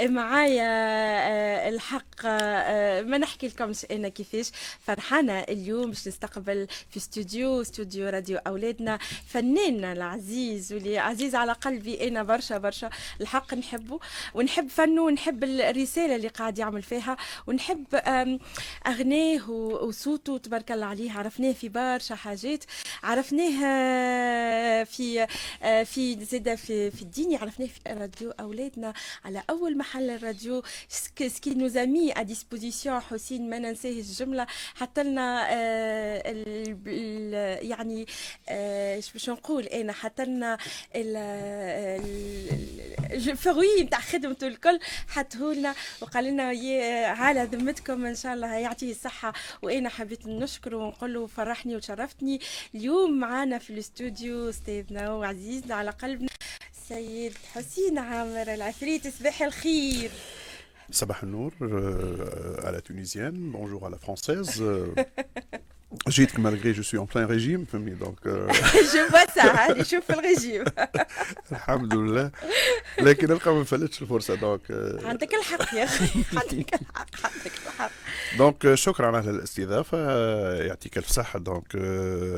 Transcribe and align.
معايا 0.00 0.64
آه، 0.68 1.68
الحق 1.68 2.04
آه، 2.24 3.02
ما 3.02 3.18
نحكي 3.18 3.48
لكمش 3.48 3.86
أنا 3.90 4.08
كيفاش. 4.08 4.50
فرحانة 4.80 5.40
اليوم 5.40 5.90
باش 5.90 6.08
نستقبل 6.08 6.66
في 6.90 6.96
استوديو 6.96 7.60
استوديو 7.60 8.08
راديو 8.08 8.38
أولادنا. 8.38 8.98
فناننا 9.26 9.92
العزيز 9.92 10.72
واللي 10.72 10.98
عزيز 10.98 11.34
على 11.34 11.52
قلبي 11.52 12.08
أنا 12.08 12.22
برشا 12.22 12.58
برشا. 12.58 12.90
الحق 13.20 13.54
نحبه. 13.54 14.00
ونحب 14.34 14.68
فنه 14.68 15.02
ونحب 15.02 15.44
الرسالة 15.44 16.16
اللي 16.16 16.28
قاعد 16.28 16.58
يعمل 16.58 16.82
فيها. 16.82 17.16
ونحب 17.46 17.84
و- 19.50 19.86
وصوته. 19.86 20.38
تبارك 20.38 20.72
الله 20.72 20.86
عليه. 20.86 21.12
عرفناه 21.12 21.52
في 21.52 21.68
برشا 21.68 22.14
حاجات. 22.14 22.64
عرفناه 23.02 23.64
آه، 23.64 24.84
في 24.84 25.26
في 25.84 26.24
زاده 26.24 26.56
في 26.56 26.90
في 26.90 27.02
الدين. 27.02 27.36
عرفناه 27.36 27.66
في 27.66 27.80
راديو 27.86 28.30
أولادنا. 28.40 28.92
على 29.24 29.42
أول 29.50 29.76
محل 29.84 30.10
الراديو. 30.10 30.62
سك- 30.88 31.28
سكي 31.28 31.54
نوز 31.54 31.78
مي 31.78 32.12
ا 32.12 32.22
ديسبوزيسيون 32.22 33.00
حسين 33.00 33.50
ما 33.50 33.58
ننساه 33.58 33.90
الجملة. 33.90 34.46
حتى 34.74 35.02
لنا 35.04 35.46
آه، 35.50 36.22
يعني 37.62 38.06
آه، 38.48 39.02
باش 39.14 39.30
نقول 39.30 39.64
أنا 39.64 39.92
حتى 39.92 40.24
لنا 40.24 40.58
الفروي 43.12 43.82
نتاع 43.82 44.00
خدمته 44.00 44.46
الكل 44.46 44.78
حطهولنا. 45.08 45.74
وقال 46.00 46.24
لنا 46.24 46.44
على 47.20 47.42
ذمتكم 47.52 48.06
إن 48.06 48.14
شاء 48.14 48.34
الله 48.34 48.54
يعطيه 48.54 48.90
الصحة. 48.90 49.32
وأنا 49.62 49.88
حبيت 49.88 50.26
نشكره 50.26 50.76
ونقول 50.76 51.14
له 51.14 51.26
فرحني 51.26 51.76
وشرفتني 51.76 52.40
اليوم 52.74 53.18
معانا 53.18 53.58
في 53.58 53.70
الاستوديو 53.70 54.48
أستاذنا 54.48 55.12
وعزيزنا 55.12 55.74
على 55.74 55.90
قلبنا. 55.90 56.28
سيد 56.88 57.32
حسين 57.54 57.98
عامر 57.98 58.54
العفريت 58.54 59.08
صباح 59.08 59.42
الخير 59.42 60.10
euh, 61.62 62.60
à 62.62 62.70
la 62.70 62.80
tunisienne, 62.82 63.50
bonjour 63.50 63.86
à 63.86 63.90
la 63.90 63.96
française. 63.96 64.62
Euh, 65.94 66.10
جيتك 66.10 66.38
malgré 66.38 66.74
je 66.74 66.82
suis 66.82 66.98
en 66.98 67.06
plein 67.06 67.26
régime 67.26 67.64
donc 68.00 68.18
euh, 68.26 68.52
je 68.94 69.08
vois 69.10 69.26
ça 69.34 69.42
هاني 69.42 69.84
شوف 69.84 70.10
الرجيم 70.10 70.64
الحمد 71.52 71.94
لله 71.94 72.30
لكن 73.00 73.28
نلقى 73.28 73.54
ما 73.54 73.60
نفلتش 73.60 74.02
الفرصة 74.02 74.34
donc 74.34 74.60
euh, 74.70 75.04
عندك 75.10 75.34
الحق 75.34 75.74
يا 75.74 75.84
أخي. 75.84 76.06
عندك 76.40 76.74
الحق 76.74 77.08
عندك 77.24 77.52
الحق. 77.66 77.90
donc 78.38 78.66
euh, 78.66 78.74
شكرا 78.74 79.06
على 79.16 79.30
الاستضافة 79.30 79.98
يعطيك 80.62 80.98
الف 80.98 81.08
صحه 81.08 81.38
donc 81.38 81.72
euh, 81.72 81.76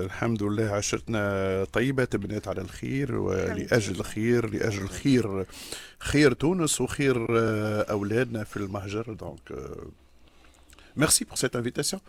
الحمد 0.04 0.42
لله 0.42 0.70
عشرتنا 0.70 1.64
طيبة 1.72 2.04
تبنات 2.04 2.48
على 2.48 2.60
الخير 2.60 3.14
ولأجل 3.14 3.94
الخير 4.00 4.50
لأجل 4.50 4.82
الخير 4.82 5.46
خير 5.98 6.32
تونس 6.32 6.80
وخير 6.80 7.26
آه، 7.38 7.82
أولادنا 7.90 8.44
في 8.44 8.56
المهجر. 8.56 9.12
donc 9.12 9.52
merci 10.96 11.24
pour 11.24 11.36
cette 11.36 11.56
invitation 11.56 12.02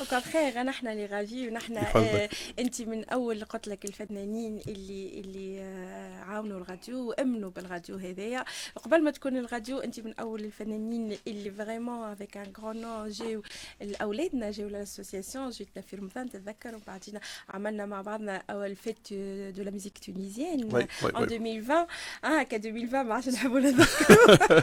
وكان 0.00 0.20
خير 0.20 0.62
نحن 0.62 0.88
اللي 0.88 1.06
غادي 1.06 1.48
ونحن 1.48 1.74
يحفظك. 1.74 2.04
آه 2.04 2.28
انت 2.58 2.82
من 2.82 3.04
اول 3.04 3.44
قلت 3.44 3.68
لك 3.68 3.84
الفنانين 3.84 4.60
اللي 4.68 5.20
اللي 5.20 5.60
آه 5.60 6.22
عاونوا 6.22 6.60
الراديو 6.60 7.08
وامنوا 7.08 7.50
بالراديو 7.50 7.96
هذايا 7.96 8.44
قبل 8.84 9.02
ما 9.02 9.10
تكون 9.10 9.36
الراديو 9.36 9.78
انت 9.78 10.00
من 10.00 10.14
اول 10.14 10.44
الفنانين 10.44 11.16
اللي 11.26 11.50
فريمون 11.50 12.12
افيك 12.12 12.36
ان 12.36 12.52
غران 12.60 12.80
نو 12.80 13.08
جاو 13.08 13.42
الاولادنا 13.82 14.50
جاو 14.50 14.68
للاسوسياسيون 14.68 15.50
جيتنا 15.50 15.82
في 15.82 15.96
رمضان 15.96 16.30
تتذكر 16.30 16.74
وبعدين 16.74 17.20
عملنا 17.48 17.86
مع 17.86 18.02
بعضنا 18.02 18.42
اول 18.50 18.76
فيت 18.76 19.12
دو 19.56 19.62
لا 19.62 19.70
ميوزيك 19.70 19.98
تونيزيان 19.98 20.64
وي 20.64 20.86
وي 21.02 21.12
en 21.12 21.16
وي 21.16 21.24
2020 21.24 21.86
آه 22.24 22.42
ك 22.42 22.54
2020 22.54 23.06
ما 23.06 23.14
عادش 23.14 23.28
نحبوا 23.28 23.60
نذكروا 23.60 24.60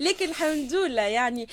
لكن 0.00 0.28
الحمد 0.28 0.74
لله 0.74 1.02
يعني 1.02 1.46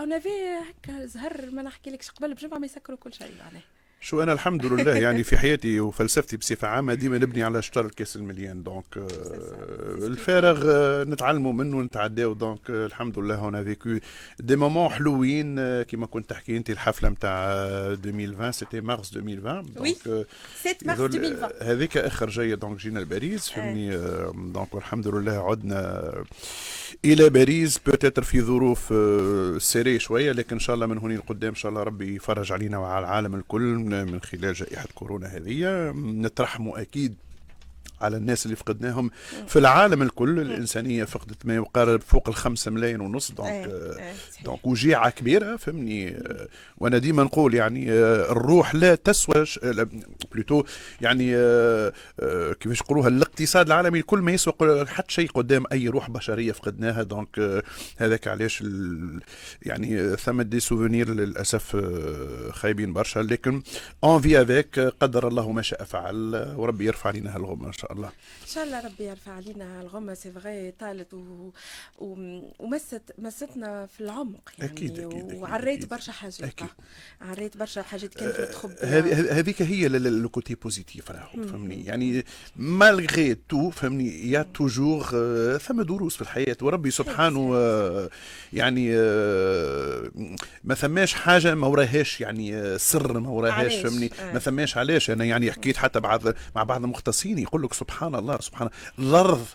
اون 0.00 0.12
افي 0.12 0.28
هكا 0.70 1.06
زهر 1.06 1.50
ما 1.50 1.62
نحكي 1.62 1.90
لكش 1.90 2.10
قبل 2.10 2.34
بجمعة 2.34 2.58
ما 2.58 2.66
يسكروا 2.66 2.98
كل 2.98 3.12
شيء 3.14 3.32
معناه 3.44 3.62
شو 4.02 4.22
أنا 4.22 4.32
الحمد 4.32 4.66
لله 4.66 4.94
يعني 4.96 5.22
في 5.24 5.38
حياتي 5.38 5.80
وفلسفتي 5.80 6.36
بصفة 6.36 6.68
عامة 6.68 6.94
ديما 6.94 7.18
نبني 7.18 7.42
على 7.42 7.62
شطر 7.62 7.86
الكاس 7.86 8.16
المليان. 8.16 8.62
دونك 8.62 8.84
الفارغ 10.02 10.62
آه، 10.66 11.04
نتعلموا 11.04 11.52
منه 11.52 11.76
ونتعداو. 11.76 12.32
donc 12.32 12.70
آه، 12.70 12.86
الحمد 12.86 13.18
لله 13.18 13.34
on 13.34 13.64
vécu 13.64 13.98
des 14.40 14.56
moments 14.56 14.88
حلوين 14.88 15.58
آه، 15.58 15.82
كيما 15.82 16.06
كنت 16.06 16.30
تحكي 16.30 16.56
أنت 16.56 16.70
الحفلة 16.70 17.08
نتاع 17.08 17.32
2020 17.52 18.52
c'était 18.52 18.80
mars 18.80 19.16
2020 19.16 19.64
Oui. 19.64 19.76
donc 19.76 19.96
7 20.62 20.76
مارس 20.84 21.00
يظل- 21.00 21.04
2020 21.16 21.50
هذيك 21.62 21.96
آخر 21.96 22.28
جاية 22.28 22.54
donc 22.54 22.78
جينا 22.78 22.98
لباريس 22.98 23.50
فهمني 23.50 23.96
donc 24.52 24.74
والحمد 24.74 25.08
لله 25.08 25.50
عدنا 25.50 26.12
إلى 27.04 27.30
باريس. 27.30 27.78
peut-être 27.78 28.22
في 28.22 28.40
ظروف 28.40 28.92
سيري 29.62 29.98
شوية 29.98 30.32
لكن 30.32 30.52
إن 30.56 30.58
شاء 30.60 30.74
الله 30.74 30.86
من 30.86 30.98
هنا 30.98 31.14
لقدام 31.14 31.48
إن 31.50 31.54
شاء 31.54 31.70
الله 31.70 31.82
ربي 31.82 32.14
يفرج 32.16 32.52
علينا 32.52 32.78
وعلى 32.78 33.04
العالم 33.06 33.34
الكل. 33.34 33.89
من 33.90 34.20
خلال 34.20 34.54
جائحة 34.54 34.86
كورونا 34.94 35.26
هذه 35.26 35.92
نترحموا 35.96 36.80
أكيد 36.80 37.14
على 38.00 38.16
الناس 38.16 38.46
اللي 38.46 38.56
فقدناهم. 38.56 39.10
في 39.46 39.58
العالم 39.58 40.02
الكل 40.02 40.40
الإنسانية 40.40 41.04
فقدت 41.04 41.46
ما 41.46 41.54
يقارب 41.54 42.00
فوق 42.00 42.28
الخمسة 42.28 42.70
ملايين 42.70 43.00
ونص. 43.00 43.32
donc 43.32 43.50
إيه، 43.50 43.64
آه، 43.64 43.98
إيه،. 43.98 44.12
donc 44.44 44.66
وجيعة 44.66 45.10
كبيرة 45.10 45.56
فهمني؟ 45.56 46.08
آه، 46.08 46.48
وأنا 46.78 46.98
ديما 46.98 47.22
نقول 47.22 47.54
يعني 47.54 47.92
آه، 47.92 48.32
الروح 48.32 48.74
لا 48.74 48.94
تسوى 48.94 49.44
plutôt 50.32 50.62
يعني 51.00 51.26
كيفاش 52.60 52.80
يقولوها 52.80 53.08
الاقتصاد 53.08 53.66
العالمي 53.66 53.98
الكل 53.98 54.18
ما 54.18 54.32
يسوى 54.32 54.86
حتى 54.86 55.14
شيء 55.14 55.30
قدام 55.30 55.64
أي 55.72 55.88
روح 55.88 56.10
بشرية 56.10 56.52
فقدناها. 56.52 57.02
donc 57.02 57.62
هذاك 57.96 58.28
علاش 58.28 58.64
يعني 59.62 60.16
ثم 60.16 60.42
des 60.42 60.60
souvenirs 60.60 61.10
للأسف 61.10 61.76
خايبين 62.50 62.92
برشا. 62.92 63.20
لكن 63.20 63.62
on 64.04 64.20
vit 64.20 64.42
avec 64.42 64.80
قدر 64.80 65.28
الله 65.28 65.52
ما 65.52 65.62
شاء 65.62 65.84
فعل 65.84 66.54
وربي 66.56 66.86
يرفع 66.86 67.08
علينا 67.08 67.36
هالغمه 67.36 67.66
إن 67.66 67.72
شاء 67.72 67.89
الله 67.89 67.89
إن 67.92 68.46
شاء 68.54 68.64
الله 68.64 68.80
ربي 68.86 69.04
يرفع 69.04 69.32
علينا 69.32 69.80
الغمة 69.80 70.14
c'est 70.14 70.32
vrai 70.32 70.70
طالت 70.70 71.14
و... 71.14 71.50
و... 71.98 72.40
ومست 72.58 73.02
مستنا 73.18 73.86
في 73.86 74.00
العمق 74.00 74.50
يعني 74.58 74.72
أكيد، 74.72 74.98
أكيد، 74.98 75.12
أكيد، 75.24 75.34
وعريت. 75.34 75.90
برشا 75.90 76.12
حاجات. 76.12 76.42
أكيد. 76.42 76.68
عريت 77.20 77.56
برشا 77.56 77.82
حاجات 77.82 78.14
كانت 78.14 78.36
هذه 78.82 79.20
هذه- 79.20 79.38
هذيك 79.38 79.62
هي 79.62 79.88
le 79.88 80.28
côté 80.28 80.54
positif 80.54 81.10
راهو 81.10 81.42
فهمني؟ 81.46 81.84
يعني 81.84 82.24
malgré 82.56 83.34
tout 83.34 83.70
فهمني؟ 83.70 84.30
y 84.30 84.42
a 84.54 84.60
toujours 84.60 85.08
آه، 85.14 85.56
ثم 85.56 85.82
دروس 85.82 86.16
في 86.16 86.22
الحياة 86.22 86.56
وربي 86.62 86.90
سبحانه 86.90 87.52
آه، 87.56 88.10
يعني 88.52 88.90
آه، 88.96 90.10
ما 90.64 90.74
ثماش 90.74 91.14
حاجة 91.14 91.54
ما 91.54 91.66
وراهاش 91.66 92.20
يعني 92.20 92.56
آه، 92.56 92.76
سر 92.76 93.20
ما 93.20 93.28
وراهاش؟ 93.30 93.74
فهمني؟ 93.76 94.10
آه. 94.20 94.32
ما 94.32 94.38
ثماش 94.38 94.76
علاش؟ 94.76 95.10
أنا 95.10 95.24
يعني 95.24 95.52
حكيت 95.52 95.76
حتى 95.76 96.00
بعض 96.00 96.22
مع 96.56 96.62
بعض 96.62 96.82
المختصين 96.82 97.38
يقول 97.38 97.62
لك 97.62 97.74
سبحان 97.80 98.14
الله 98.20 98.36
سبحان 98.48 98.66
الله 98.98 99.20
الأرض 99.20 99.46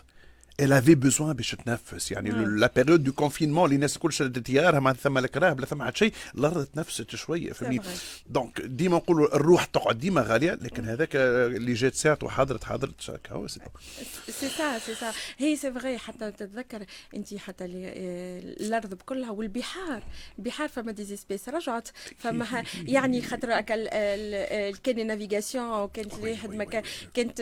elle 0.58 0.72
avait 0.72 0.96
besoin 0.96 1.32
باش 1.32 1.50
تنفس 1.50 2.12
يعني. 2.12 2.30
la 2.30 2.70
période 2.76 3.04
de 3.04 3.12
confinement 3.12 3.64
اللي 3.64 3.74
الناس 3.74 3.96
الكل 3.96 4.12
شدت 4.12 4.38
ديارها 4.38 4.80
ما 4.80 4.92
ثم 4.92 5.18
لا 5.18 5.25
كراهب 5.25 5.52
لا 5.52 5.66
ثم 5.66 5.82
حتى 5.82 5.98
شيء 5.98 6.12
الأرض 6.34 6.66
تنفست 6.66 7.16
شوية 7.16 7.52
vrai. 7.52 7.80
donc 8.26 8.60
ديما 8.60 8.96
نقولوا 8.96 9.36
الروح 9.36 9.64
تقعد 9.64 9.98
ديما 9.98 10.20
غاليه 10.20 10.52
لكن 10.52 10.84
هذاك 10.84 11.16
اللي 11.16 11.74
جات 11.74 11.94
ساعته 11.94 12.28
حضرت 12.28 13.00
شاك 13.00 13.28
هو 13.30 13.46
c'est 13.48 13.60
سا 14.30 14.78
سي 14.78 14.94
سا 14.94 15.12
هي 15.38 15.56
سي 15.56 15.72
فغي 15.72 15.98
حتى 15.98 16.30
تتذكر 16.30 16.84
انت 17.16 17.34
حتى 17.34 17.64
الأرض 17.64 18.94
بكلها 18.94 19.30
والبحار 19.30 20.02
البحار 20.38 20.68
فما 20.68 20.92
des 20.92 21.16
espèces 21.16 21.48
رجعت 21.48 21.88
فما 22.18 22.64
يعني 22.86 23.22
خاطر 23.22 23.58
هكا 23.58 23.86
كان 24.70 24.98
ال 24.98 25.05
navigation 25.05 25.70
وكانت 25.70 26.14
oui، 26.14 26.36
الواحد 26.44 26.84
كانت 27.14 27.40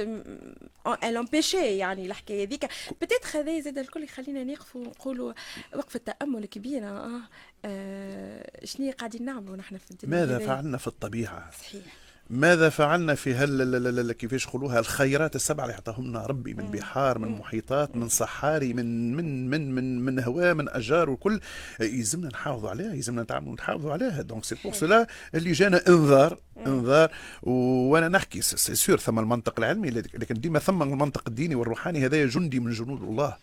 ال 1.05 1.17
empêché 1.17 1.57
يعني 1.57 2.07
الحكاية 2.07 2.47
هذيك 2.47 2.65
peut-être 3.05 3.37
هذا 3.37 3.61
زاد 3.61 3.79
الكل 3.79 4.03
يخلينا 4.03 4.45
نقفوا 4.45 4.81
ونقولوا 4.81 5.33
وقفة 5.75 5.99
تأمل 5.99 6.47
كبيرة 6.47 6.87
آه, 6.87 7.21
آه 7.65 8.65
شنو 8.65 8.93
قاعدين 8.93 9.25
نعملوا 9.25 9.57
نحن 9.57 9.77
في 9.79 9.91
الدنيا 9.91 10.27
ماذا؟ 10.27 10.39
فعلنا 10.39 10.79
في 10.79 10.87
الطبيعة؟ 10.87 11.51
صحيح. 11.51 12.04
ماذا 12.31 12.69
فعلنا 12.69 13.15
في 13.15 13.35
هال 13.35 13.59
لا- 14.07 14.13
كيفاش 14.13 14.47
يقولوها 14.47 14.79
الخيرات 14.79 15.37
السبعة 15.37 15.65
اللي 15.65 15.75
اعطاهم 15.75 16.07
لنا 16.07 16.27
ربي 16.27 16.55
من. 16.55 16.71
بحار 16.71 17.19
من. 17.19 17.29
محيطات 17.29 17.97
من 17.97 18.09
صحاري 18.09 18.73
من 18.73 19.15
من 19.17 19.51
من 19.51 19.75
من 19.75 20.01
من 20.01 20.21
هواء 20.21 20.55
من 20.55 20.69
أشجار 20.69 21.11
وكل. 21.11 21.41
يلزمنا 21.81 22.29
نحافظوا 22.29 22.71
عليها 22.71 22.95
يلزمنا 22.95 23.23
نتعاملوا 23.23 23.55
نحافظوا 23.55 23.93
عليها. 23.93 24.23
donc 24.23 24.45
c'est 24.45 24.57
pour 24.65 24.73
cela 24.73 25.07
اللي 25.35 25.53
جانا 25.53 25.81
إنذار 25.89 26.39
إنذار. 26.67 27.11
وأنا 27.43 28.09
نحكي 28.09 28.41
c'est 28.43 28.75
sûr 28.75 28.99
ثم 28.99 29.19
المنطق 29.19 29.55
العلمي 29.59 29.91
لكن 29.91 30.35
ديما 30.41 30.59
ثم 30.59 30.83
المنطق 30.83 31.23
الديني 31.29 31.55
والروحاني 31.55 32.07
هذا 32.07 32.27
جندي 32.27 32.61
من 32.61 32.73
جنود 32.73 33.03
الله. 33.03 33.37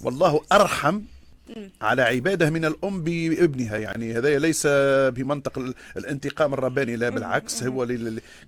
والله 0.00 0.40
أرحم 0.52 1.00
على 1.82 2.02
عباده 2.02 2.50
من 2.50 2.64
الأم 2.64 3.02
بابنها. 3.02 3.76
يعني 3.76 4.12
هذا 4.18 4.38
ليس 4.38 4.66
بمنطق 5.14 5.58
ال- 5.58 5.74
الانتقام 5.96 6.54
الرباني 6.54 6.96
لا 6.96 7.08
بالعكس 7.08 7.62
هو 7.62 7.86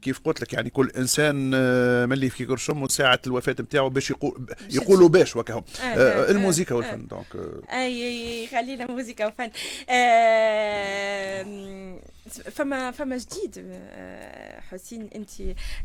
كيف 0.02 0.20
قلت 0.24 0.40
لك 0.40 0.52
يعني 0.52 0.70
كل 0.70 0.90
إنسان 0.96 1.52
آه، 1.54 2.06
ملي 2.06 2.30
في 2.30 2.44
كرش 2.44 2.70
أمه 2.70 2.88
ساعه 2.88 3.20
الوفاة 3.26 3.56
نتاعو 3.60 3.88
باش 3.88 4.10
يقول 4.10 4.46
يقولوا 4.70 5.08
باش 5.08 5.36
وكهم 5.36 5.62
آه، 5.80 5.84
آه، 5.84 6.28
آه، 6.28 6.30
الموسيقى 6.30 6.72
آه، 6.74 6.76
والفن 6.76 7.06
donc 7.06 7.26
آه، 7.36 7.82
آي 7.84 8.46
خلينا 8.46 8.86
موسيقى 8.90 9.26
وفن. 9.26 9.50
آم، 9.90 12.00
فما 12.32 12.90
فما 12.90 13.16
جديد 13.16 13.64
آه، 13.70 14.60
حسين 14.60 15.08
انت 15.14 15.30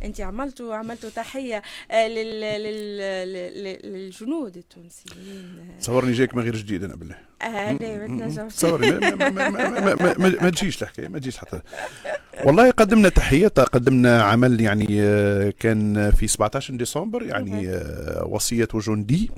انت 0.04 0.22
عملتوا 0.22 0.76
عملتوا 0.76 1.10
تحية 1.10 1.62
آه، 1.92 2.08
لل- 2.08 2.42
لل- 2.42 3.34
لل- 3.34 3.94
للجنود 3.94 4.58
التونسيين. 4.58 5.78
تصورني 5.82 6.12
جايك 6.12 6.36
ما 6.36 6.42
غير 6.42 6.56
جديد 6.56 6.84
أنا 6.84 6.96
بالله. 6.96 7.16
آه 7.42 7.72
لا 7.72 8.08
ما 8.08 8.48
تصوري 8.48 8.92
ما, 8.92 10.40
ما, 10.42 10.50
تجيش 10.50 10.82
الحكاية 10.84 11.08
ما 11.08 11.20
تجيش 11.20 11.38
حتى 11.38 11.62
والله 12.44 12.72
قدمنا 12.72 13.10
تحيات 13.10 13.60
قدمنا 13.60 14.24
عمل 14.24 14.62
يعني 14.62 15.02
آه، 15.02 15.54
كان 15.60 16.12
في 16.12 16.28
17 16.28 16.76
ديسمبر 16.76 17.24
يعني 17.24 17.68
وصية 18.26 18.68
جندي. 18.74 19.32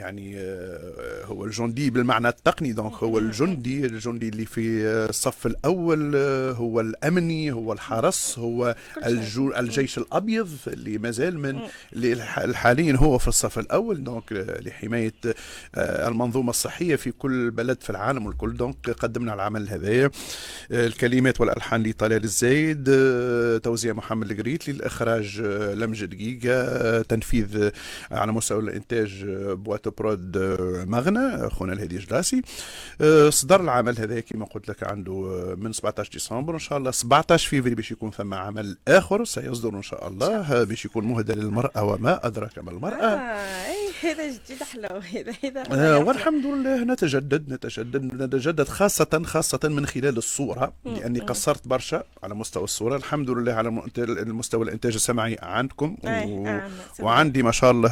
يعني 0.00 0.34
آه، 0.38 1.24
هو 1.24 1.44
الجندي 1.44 1.90
بالمعنى 1.90 2.28
التقني. 2.28 2.72
donc 2.72 2.92
هو 2.94 3.18
الجندي 3.18 3.86
الجندي 3.86 4.28
اللي 4.28 4.44
في 4.44 4.86
آه، 4.86 5.08
الصف 5.08 5.46
الأول 5.46 6.12
آه، 6.16 6.52
هو 6.52 6.80
الأمني 6.80 7.52
هو 7.52 7.72
الحرس 7.72 8.38
هو 8.38 8.74
الجو 9.06 9.52
الجيش 9.56 9.98
الأبيض 9.98 10.48
اللي 10.66 10.98
مازال 10.98 11.38
من 11.38 11.58
اللي 11.92 12.24
حاليا 12.54 12.96
هو 12.96 13.18
في 13.18 13.28
الصف 13.28 13.58
الأول. 13.58 14.04
donc 14.04 14.32
آه، 14.32 14.60
لحماية 14.60 15.12
آه، 15.74 16.08
المنظومة 16.08 16.50
الصحية 16.50 16.96
في 16.96 17.10
كل 17.10 17.50
بلد 17.50 17.82
في 17.82 17.90
العالم 17.90 18.26
والكل. 18.26 18.56
donc 18.56 18.90
قدمنا 18.90 19.34
العمل 19.34 19.68
هذايا 19.68 20.10
آه، 20.72 20.86
الكلمات 20.86 21.40
والألحان 21.40 21.82
لطلال 21.82 22.24
الزايد 22.24 22.88
آه، 22.88 23.58
توزيع 23.58 23.92
محمد 23.92 24.30
القريتلي 24.30 24.74
الاخراج 24.74 25.42
آه، 25.44 25.74
لمجد 25.74 26.14
جيجا 26.14 26.54
آه، 26.68 27.02
تنفيذ 27.02 27.62
آه، 27.62 27.72
على 28.10 28.32
مستوى 28.32 28.60
الإنتاج 28.62 29.24
آه، 29.28 29.52
بواتو 29.54 29.89
برود 29.98 30.38
مغنى 30.88 31.46
اخونا 31.46 31.72
الهادي 31.72 31.98
جلاسي 31.98 32.42
صدر 33.28 33.60
العمل 33.60 33.98
هذا 33.98 34.20
كما 34.20 34.44
قلت 34.44 34.68
لك 34.68 34.82
عنده 34.82 35.14
من 35.58 35.72
17 35.72 36.12
ديسمبر 36.12 36.54
ان 36.54 36.58
شاء 36.58 36.78
الله 36.78 36.90
17 36.90 37.48
فيفري 37.48 37.74
باش 37.74 37.90
يكون 37.90 38.10
ثم 38.10 38.34
عمل 38.34 38.76
اخر 38.88 39.24
سيصدر 39.24 39.68
ان 39.76 39.82
شاء 39.82 40.08
الله 40.08 40.64
باش 40.64 40.84
يكون 40.84 41.04
مهدى 41.04 41.32
للمراه 41.32 41.84
وما 41.84 42.26
ادراك 42.26 42.58
ما 42.58 42.70
المراه 42.70 42.96
آه 42.96 43.40
هذا 44.02 44.26
جديد 44.26 44.62
حلو 44.62 45.00
هذا 45.14 45.34
هذا 45.42 45.96
والحمد 45.96 46.46
لله 46.46 46.84
نتجدد 46.84 47.52
نتجدد 47.52 48.22
نتجدد 48.22 48.68
خاصة 48.68 49.22
خاصة 49.24 49.60
من 49.64 49.86
خلال 49.86 50.16
الصورة 50.16 50.72
لأني 50.84 51.20
قصرت 51.20 51.68
برشا 51.68 52.02
على 52.22 52.34
مستوى 52.34 52.64
الصورة 52.64 52.96
الحمد 52.96 53.30
لله 53.30 53.52
على 53.52 53.68
المستوى 53.98 54.64
الإنتاج 54.64 54.94
السمعي 54.94 55.36
عندكم 55.42 55.96
و... 56.04 56.58
وعندي 57.00 57.42
ما 57.42 57.50
شاء 57.52 57.70
الله 57.70 57.90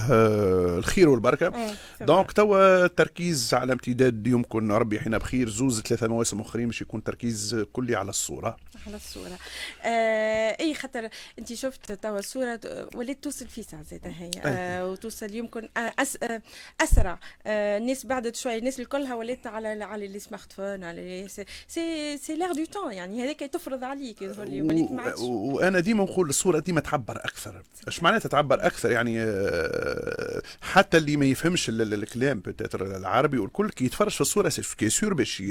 الخير 0.78 1.08
سمع. 1.36 1.70
donc 2.00 2.32
توا 2.32 2.84
التركيز 2.84 3.54
على 3.54 3.72
امتداد 3.72 4.26
يمكن 4.26 4.72
ربي 4.72 4.96
يحيينا 4.96 5.18
بخير. 5.18 5.48
زوز 5.48 5.80
ثلاثة 5.80 6.08
مواسم 6.08 6.40
أخرين 6.40 6.66
باش 6.66 6.82
يكون 6.82 7.02
تركيز 7.02 7.66
كلي 7.72 7.96
على 7.96 8.10
الصورة. 8.10 8.56
على 8.86 8.96
الصورة. 8.96 9.38
آه 9.84 10.56
أي 10.60 10.74
خاطر 10.74 11.08
أنت 11.38 11.52
شفت 11.52 11.92
توا 11.92 12.18
الصورة 12.18 12.60
آه، 12.66 12.88
ولات 12.94 13.24
توصل 13.24 13.46
في 13.46 13.62
ساعة 13.62 13.82
زادة 13.82 14.00
هي. 14.04 14.30
آه 14.44 14.86
وتوصل 14.86 15.34
يمكن 15.34 15.68
آه 15.76 15.92
أس 15.98 16.18
آه 16.22 16.42
أسرع. 16.80 17.18
آه 17.46 17.78
الناس 17.78 18.06
بعدت 18.06 18.36
شوي 18.36 18.58
الناس 18.58 18.80
الكلها 18.80 19.14
ولات 19.14 19.46
على 19.46 19.84
على 19.84 20.08
les 20.08 20.18
smartphones 20.18 20.84
على 20.84 21.28
سي 21.68 22.18
سي 22.18 22.34
لير 22.36 22.52
دو 22.52 22.64
تون 22.64 22.92
يعني. 22.92 23.24
هذاك 23.24 23.38
تفرض 23.40 23.84
عليك 23.84 24.22
وليت 24.22 24.90
وأنا 25.20 25.80
ديما 25.80 26.04
نقول 26.04 26.28
الصورة 26.28 26.58
ديما 26.58 26.80
تعبر 26.80 27.16
أكثر. 27.16 27.62
إيش 27.86 28.02
معناتها 28.02 28.28
تعبر 28.28 28.66
أكثر؟ 28.66 28.90
يعني 28.90 29.22
آه، 29.22 30.42
حتى 30.60 30.96
اللي 30.96 31.16
ما 31.16 31.24
يفهمش 31.26 31.68
ال- 31.68 31.82
ال- 31.82 31.94
الكلام 31.94 32.42
العربي 32.74 33.38
والكل 33.38 33.70
كي 33.70 33.84
يتفرج 33.84 34.10
في 34.10 34.20
الصورة 34.20 34.48
c'est 34.48 34.90
sûr 34.90 35.14
باش 35.14 35.42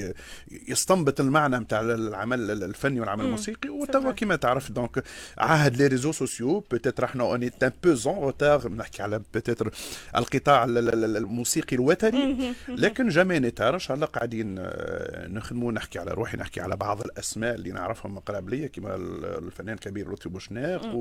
يستنبط 0.68 1.20
المعنى 1.20 1.58
نتاع 1.58 1.82
العمل 1.82 2.52
الفني 2.64 3.00
والعمل 3.00 3.17
الموسيقي. 3.24 3.70
وتوا 3.70 4.12
كيما 4.12 4.36
تعرف 4.36 4.72
donc 4.72 5.04
عهد 5.38 5.76
les 5.78 5.88
réseaux 5.88 6.12
sociaux 6.12 6.60
peut-être 6.60 7.06
إحنا 7.06 7.24
on 7.24 7.52
est 7.64 7.68
un 7.68 7.72
peu 7.84 7.94
en 7.94 8.16
retard 8.20 8.70
نحكي 8.72 9.04
على 9.04 9.22
peut-être 9.34 9.72
القطاع 10.16 10.64
ال- 10.64 10.78
ال- 10.78 11.04
ال- 11.04 11.18
الموسيقي 11.18 11.76
الوطني 11.76 12.54
لكن 12.68 13.10
jamais 13.10 13.40
tard 13.40 13.74
إن 13.74 13.80
شاء 13.80 13.96
الله 13.96 14.06
قاعدين 14.08 14.56
آه، 14.60 15.28
نخدموا 15.28 15.72
نحكي 15.72 16.00
على 16.00 16.12
روحي 16.12 16.38
نحكي 16.38 16.62
على 16.62 16.76
بعض 16.76 17.02
الأسماء 17.02 17.56
اللي 17.56 17.72
نعرفهم 17.72 18.12
من 18.14 18.20
قراب 18.20 18.50
ليا 18.50 18.70
ال- 18.78 19.26
الفنان 19.46 19.74
الكبير 19.74 20.12
لطفي 20.14 20.30
بوشناق 20.30 20.96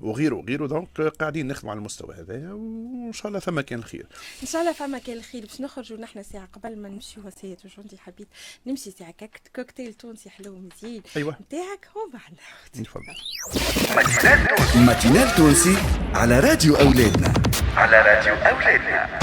وغيره 0.00 0.34
وغيره. 0.34 0.66
donc 0.66 1.00
قاعدين 1.00 1.48
نخدموا 1.48 1.70
على 1.72 1.78
المستوى 1.78 2.14
هذايا 2.14 2.52
وإن 2.52 3.12
شاء 3.12 3.28
الله 3.28 3.38
ثم 3.38 3.60
كان 3.60 3.78
الخير 3.78 4.06
إن 4.42 4.46
شاء 4.46 4.60
الله 4.62 4.72
فما 4.72 4.98
كان 4.98 5.16
الخير 5.16 5.42
باش 5.42 5.60
نخرجوا 5.60 5.98
نحن 5.98 6.22
ساعة 6.22 6.48
قبل 6.52 6.76
ما 6.78 6.88
نمشيو 6.88 7.22
وصية 7.40 7.58
جندي 7.64 7.98
حبيت 7.98 8.28
نمشي 8.66 8.90
ساعة 8.90 9.14
كوك- 9.20 9.48
كوكتيل 9.56 9.94
تونسي 9.94 10.30
حلو 10.30 10.58
مزيان 10.58 11.02
أيوه. 11.16 11.36
نتاعك 11.50 11.88
ومن 11.96 12.12
بعد. 12.12 12.32
نعود 12.74 12.86
تفضل 12.86 14.84
Matinale 14.84 15.34
تونسي 15.36 15.76
على 16.14 16.40
راديو 16.40 16.76
أولادنا. 16.76 17.32
على 17.76 17.96
راديو 18.02 18.34
أولادنا. 18.34 19.20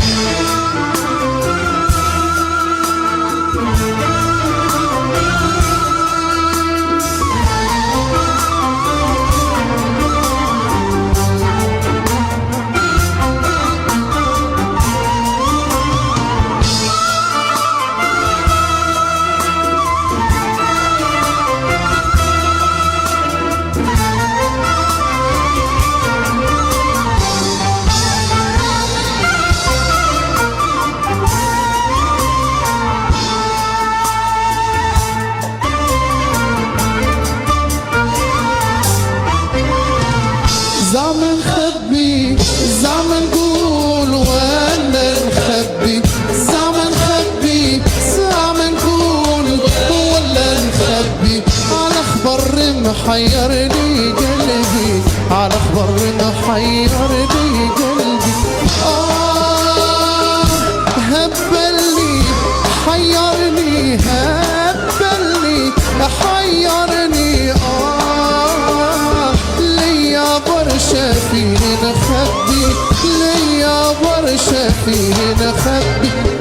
برشا 70.58 71.14
فيه 71.14 71.58
نخبي 71.84 72.66
ليا 73.04 73.92
برشا 73.92 74.70
فيه 74.70 75.34
نخبي. 75.34 76.37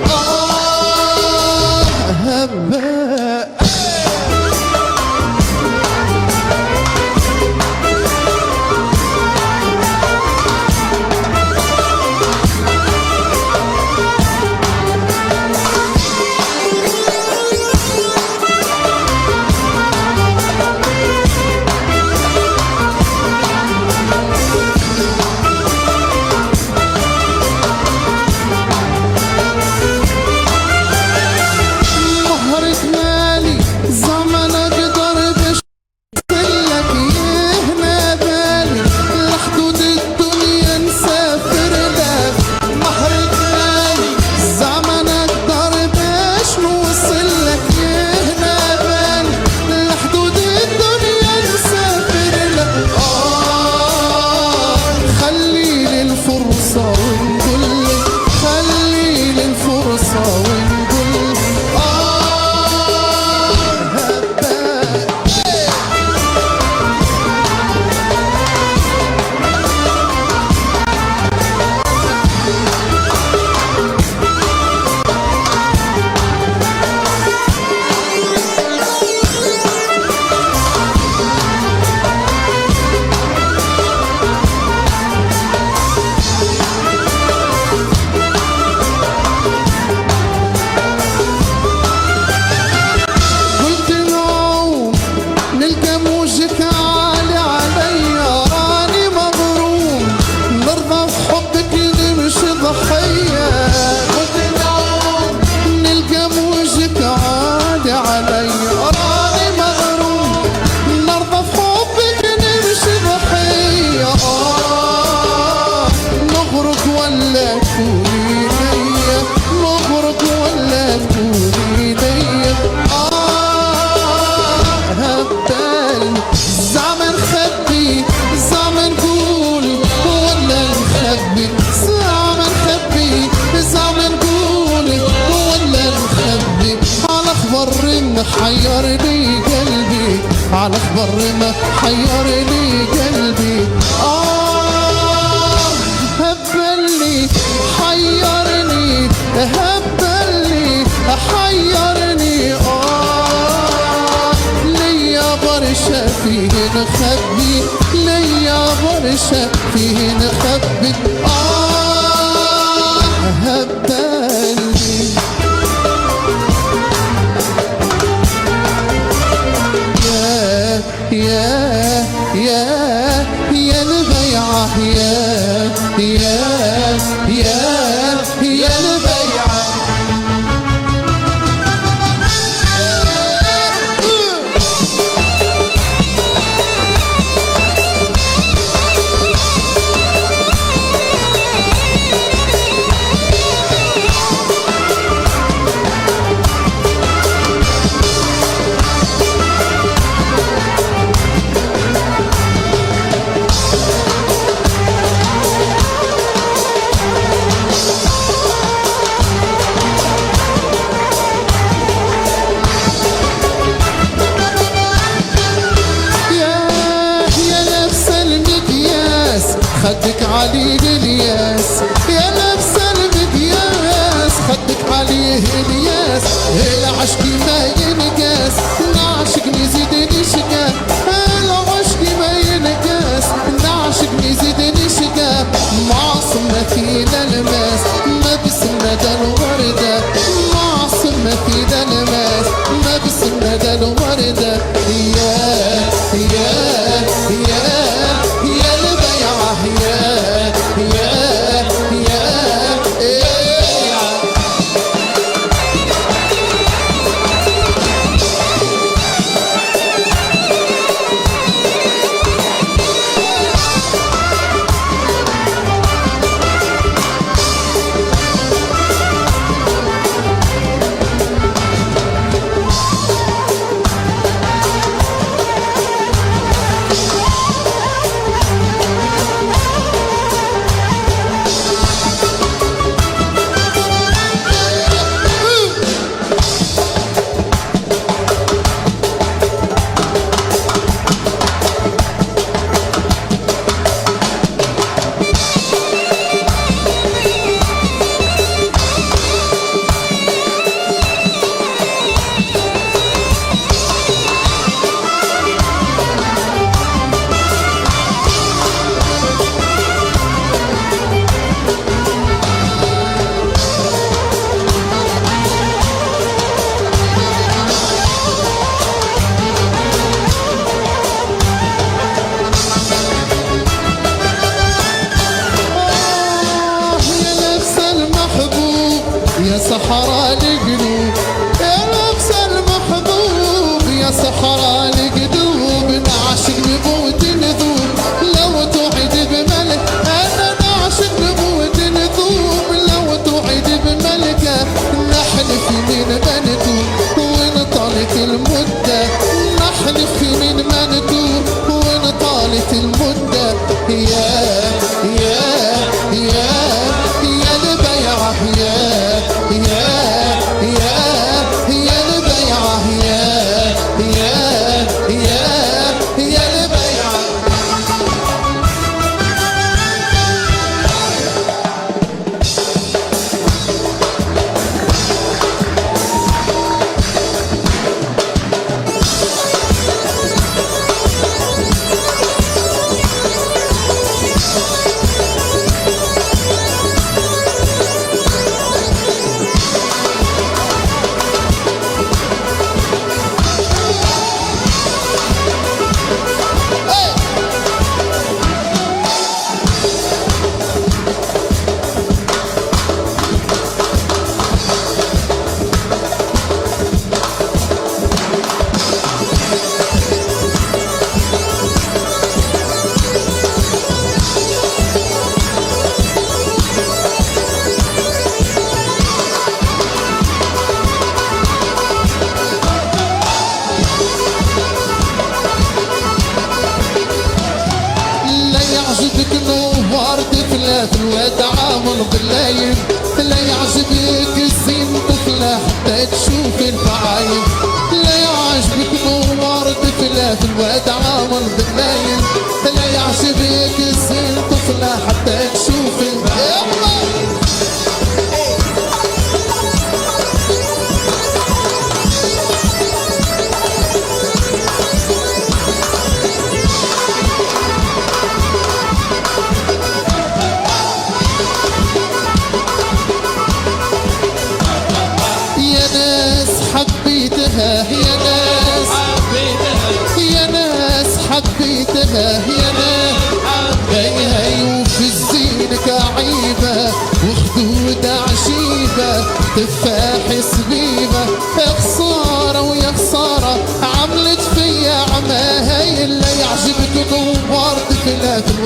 حيرني. 151.29 152.55
آه 152.55 154.33
ليا 154.65 155.35
برشة 155.35 156.07
فيه 156.07 156.49
نخبي 156.77 157.63
ليا 157.95 158.67
برشة 158.83 159.49
فيه 159.75 160.13
نخبي 160.15 160.93
آه. 161.25 161.66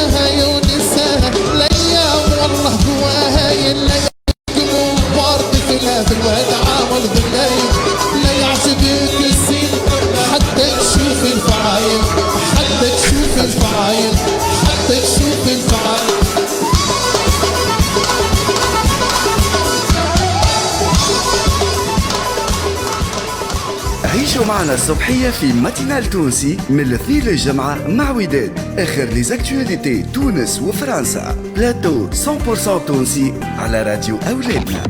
الصبحية 24.82 25.30
في 25.30 25.54
Matinale 25.54 26.10
تونسي 26.10 26.58
من 26.70 26.80
الاثنين 26.80 27.24
للجمعة 27.24 27.88
مع 27.88 28.12
وداد 28.12 28.52
آخر 28.80 29.04
les 29.04 29.27
actualités 29.27 30.04
تونس 30.14 30.62
وفرنسا. 30.62 31.36
بلاتو 31.56 32.10
100% 32.10 32.88
تونسي 32.88 33.34
على 33.42 33.84
راديو 33.84 34.18
أولادنا. 34.30 34.84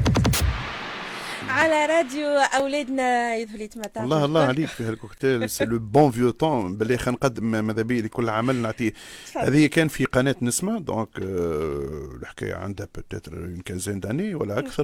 على 1.72 1.94
راديو 1.94 2.28
أولادنا 2.28 3.36
يذهليت 3.36 3.78
متى 3.78 4.00
الله 4.00 4.26
الله 4.26 4.44
عليك 4.44 4.68
في 4.68 4.84
هالكوكتيل. 4.84 5.50
c'est 5.50 5.66
le 5.66 5.80
bon 5.80 6.12
vieux 6.12 6.30
temps 6.30 6.78
بالله 6.78 6.98
خلينا 6.98 7.12
نقدم 7.18 7.66
ماذا 7.66 7.82
بيا 7.82 8.02
لكل 8.02 8.30
عمل. 8.30 8.56
نعطيه 8.56 8.94
هذه 9.36 9.66
كان 9.66 9.88
في 9.88 10.06
قناة 10.06 10.36
نسمة. 10.42 10.80
donc 10.80 11.08
آه، 11.22 12.10
الحكاية 12.22 12.54
عندها 12.56 12.88
peut-être 12.96 13.34
une 13.34 13.62
quinzaine 13.66 14.00
d'années 14.00 14.36
ولا 14.36 14.60
أكثر. 14.60 14.84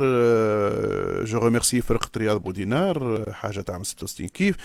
je 1.26 1.40
remercie 1.40 1.82
فرقة 1.82 2.10
رياض 2.18 2.42
بودينار 2.44 3.26
حاجة 3.32 3.62
تعمل 3.62 3.86
66 3.86 4.28
كيف. 4.28 4.56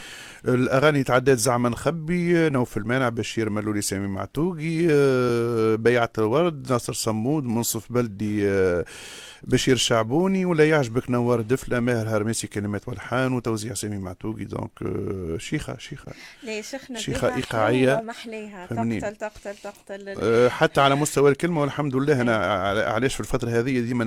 الأغاني 0.49 1.03
تعدات 1.05 1.39
زعما 1.39 1.69
نخبي. 1.69 2.49
نوف 2.49 2.77
المانع 2.77 3.09
بشير 3.09 3.51
ملولي 3.51 3.81
سامي 3.81 4.07
معتوقي. 4.07 4.87
آه، 4.91 5.75
بيعة 5.75 6.11
الورد 6.19 6.73
ناصر 6.73 6.93
صمود 6.93 7.45
منصف 7.45 7.93
بلدي. 7.93 8.49
آه، 8.49 8.85
بشير 9.45 9.77
شعبوني 9.77 10.45
ولا 10.45 10.69
يعجبك 10.69 11.11
نوار 11.11 11.41
دفله 11.41 11.81
ماهر 11.81 12.09
هرمسي 12.09 12.47
كلمات 12.47 12.89
والحان 12.89 13.33
وتوزيع 13.33 13.75
سامي 13.75 13.99
معتوقي 13.99 14.45
donc 14.45 14.71
آه، 14.83 15.37
شيخة 15.39 15.79
شيخة. 15.79 16.13
لا 16.43 16.63
شيخنا 16.63 17.37
إيقاعية. 17.37 17.97
حلوة 17.97 18.03
محليها. 18.03 18.67
تقتل 18.67 19.17
تقتل 19.17 19.55
تقتل 19.63 20.51
حتى 20.51 20.81
على 20.81 20.95
مستوى 20.95 21.31
الكلمة 21.31 21.61
والحمد 21.61 21.97
لله 21.97 22.21
أنا 22.21 22.37
علاش 22.85 23.15
في 23.15 23.21
الفترة 23.21 23.51
هذه 23.51 23.81
ديما 23.81 24.05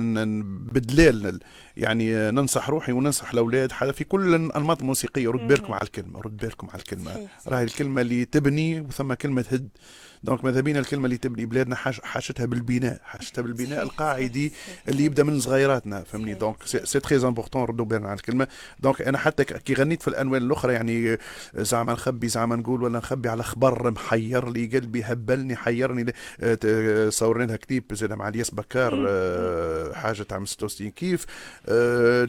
بدلال 0.72 1.40
يعني 1.76 2.30
ننصح 2.30 2.70
روحي 2.70 2.92
وننصح 2.92 3.32
الأولاد. 3.32 3.72
حتى 3.72 3.92
في 3.92 4.04
كل 4.04 4.34
الانماط 4.34 4.80
الموسيقيه 4.80 5.30
رد 5.30 5.48
بالكم 5.48 5.72
على 5.72 5.82
الكلمة 5.82 6.20
رد 6.20 6.36
بالكم 6.36 6.68
على 6.70 6.78
الكلمة. 6.78 7.28
راهي 7.48 7.64
الكلمة 7.64 8.00
اللي 8.00 8.24
تبني 8.24 8.80
وثم 8.80 9.14
كلمة 9.14 9.42
تهد. 9.42 9.68
donc 10.22 10.44
ماذا 10.44 10.60
بينا 10.60 10.78
الكلمة 10.78 11.04
اللي 11.04 11.16
تبني 11.16 11.46
بلادنا 11.46 11.76
حاجتها 11.76 12.46
بالبناء 12.46 13.00
حاجتها 13.04 13.42
بالبناء 13.42 13.82
القاعدي. 13.82 14.52
اللي 14.88 15.04
يبدأ 15.04 15.22
من 15.22 15.40
صغيراتنا 15.40 16.02
فهمني. 16.02 16.34
donc 16.34 16.56
c'est 16.64 17.00
très 17.00 17.16
important 17.16 17.64
ردوا 17.64 17.84
بالنا 17.84 18.08
على 18.08 18.16
الكلمة. 18.16 18.48
donc 18.80 19.02
أنا 19.02 19.18
حتى 19.18 19.44
كي 19.44 19.74
غنيت 19.74 20.02
في 20.02 20.08
الألوان 20.08 20.42
الأخرى 20.42 20.72
يعني 20.72 21.18
زعما 21.54 21.92
نخبي 21.92 22.28
زعما 22.28 22.56
نقول 22.56 22.82
ولا 22.82 22.98
نخبي 22.98 23.28
على 23.28 23.42
خبر 23.42 23.90
محير 23.90 24.50
لي 24.50 24.66
قلبي 24.66 25.02
هبلني 25.02 25.56
حيرني 25.56 26.12
صورنا 27.10 27.44
لها 27.44 27.56
كليب 27.56 27.84
زاد 27.92 28.12
مع 28.12 28.28
الياس 28.28 28.50
بكار 28.50 29.06
آه، 29.08 29.92
حاجة 29.92 30.22
تاع 30.22 30.44
66 30.44 30.90
كيف؟ 30.90 31.26
آه، 31.68 32.28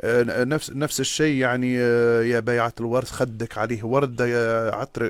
آه، 0.00 0.44
نفس 0.44 0.70
نفس 0.70 1.00
الشيء 1.00 1.36
يعني 1.36 1.74
يا 2.30 2.40
بيعة 2.40 2.72
الورد 2.80 3.08
خدك 3.08 3.58
عليه 3.58 3.82
وردة 3.82 4.26
يا 4.26 4.74
عطر 4.74 5.04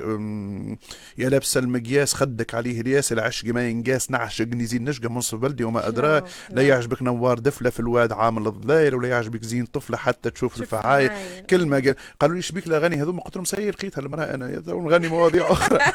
يا 1.17 1.29
لابس 1.29 1.57
المقياس 1.89 2.13
خدك 2.13 2.55
عليه 2.55 2.81
الياس 2.81 3.11
العشق 3.11 3.47
ما 3.47 3.67
ينقاس 3.67 4.11
نعشق 4.11 4.45
نزين 4.45 4.83
نشقى 4.83 5.11
منصف 5.11 5.37
بلدي 5.37 5.63
وما 5.63 5.87
أدراه 5.87 6.23
لا. 6.49 6.61
يعجبك 6.61 7.01
نوار 7.01 7.39
دفلة 7.39 7.69
في 7.69 7.79
الواد 7.79 8.11
عامل 8.11 8.47
الظلايل 8.47 8.95
ولا 8.95 9.09
يعجبك 9.09 9.43
زين 9.43 9.65
طفلة 9.65 9.97
حتى 9.97 10.29
تشوف 10.29 10.61
الفعايل. 10.61 11.11
كلمة 11.49 11.79
قال 11.79 11.95
قالوا 12.19 12.35
لي 12.35 12.41
شبيك 12.41 12.67
الأغاني 12.67 13.01
هذوما؟ 13.01 13.21
قلت 13.21 13.35
لهم 13.35 13.45
سير 13.45 13.73
لقيتها 13.73 14.01
المرأة 14.01 14.23
أنا. 14.23 14.63
نغني 14.67 15.07
مواضيع 15.07 15.51
أخرى. 15.51 15.79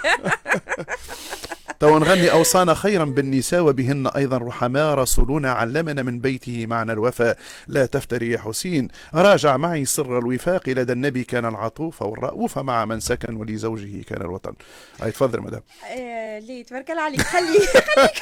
تو 1.81 1.99
نغني 1.99 2.31
أوصانا 2.31 2.75
خيرا 2.75 3.05
بالنساء 3.05 3.61
وبهن 3.61 4.07
أيضا 4.07 4.39
رحماء 4.39 4.95
رسولنا 4.95 5.53
علمنا 5.53 6.03
من 6.03 6.21
بيته 6.21 6.67
معنى 6.67 6.93
الوفاء. 6.93 7.39
لا 7.67 7.87
تفتري 7.87 8.31
يا 8.31 8.39
حسين 8.39 8.89
راجع 9.15 9.57
معي 9.57 9.85
سر 9.85 10.19
الوفاق. 10.19 10.69
لدى 10.69 10.93
النبي 10.93 11.25
كان 11.25 11.45
العطوف 11.45 12.03
والرؤوف 12.03 12.59
مع 12.59 12.85
من 12.85 13.01
سكن 13.01 13.37
ولزوجه 13.37 14.03
كان 14.03 14.21
الوطن. 14.21 14.55
أي 15.03 15.11
تفضل 15.11 15.41
مدام. 15.41 15.63
آه، 15.91 16.39
ليه؟ 16.39 16.65
تبارك 16.65 16.91
الله 16.91 17.03
عليك. 17.03 17.21
خلي 17.23 17.59
خليك 17.95 18.17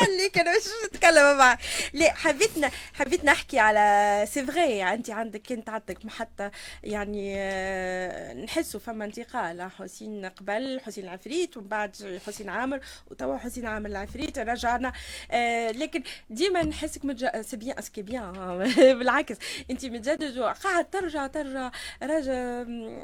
خليك 0.00 0.38
أنا 0.38 0.56
مش 0.56 0.64
نتكلم 0.94 1.38
معك. 1.38 1.58
لا 1.92 2.12
حبيتنا 2.14 2.70
حبيت 2.94 3.24
نحكي 3.24 3.58
على 3.58 4.24
c'est 4.28 4.46
vrai 4.46 4.82
أنت 4.84 5.10
عندك 5.10 5.42
كنت 5.48 5.68
عندك 5.68 6.04
محطة 6.04 6.50
يعني 6.84 7.34
آه، 7.36 8.34
نحسوا 8.34 8.80
فما 8.80 9.04
انتقال. 9.04 9.68
حسين 9.78 10.26
قبل 10.26 10.80
حسين 10.86 11.04
العفريت 11.04 11.56
ومن 11.56 11.68
بعد 11.68 12.20
حسين 12.26 12.48
عامر. 12.48 12.77
وتوا 13.10 13.36
حسين 13.36 13.66
عامر 13.66 13.88
العفريت 13.88 14.38
رجعنا. 14.38 14.92
آه، 15.30 15.70
لكن 15.70 16.02
ديما 16.30 16.62
نحسك 16.62 17.04
متج... 17.04 17.40
c'est 17.40 17.56
bien 17.56 17.78
أسكي 17.78 18.02
bien 18.02 18.32
بالعكس. 18.98 19.36
أنت 19.70 19.84
متجدد 19.86 20.38
وقاعد 20.38 20.90
ترجع 20.90 21.26
ترجع. 21.26 21.70
راجع 22.02 22.32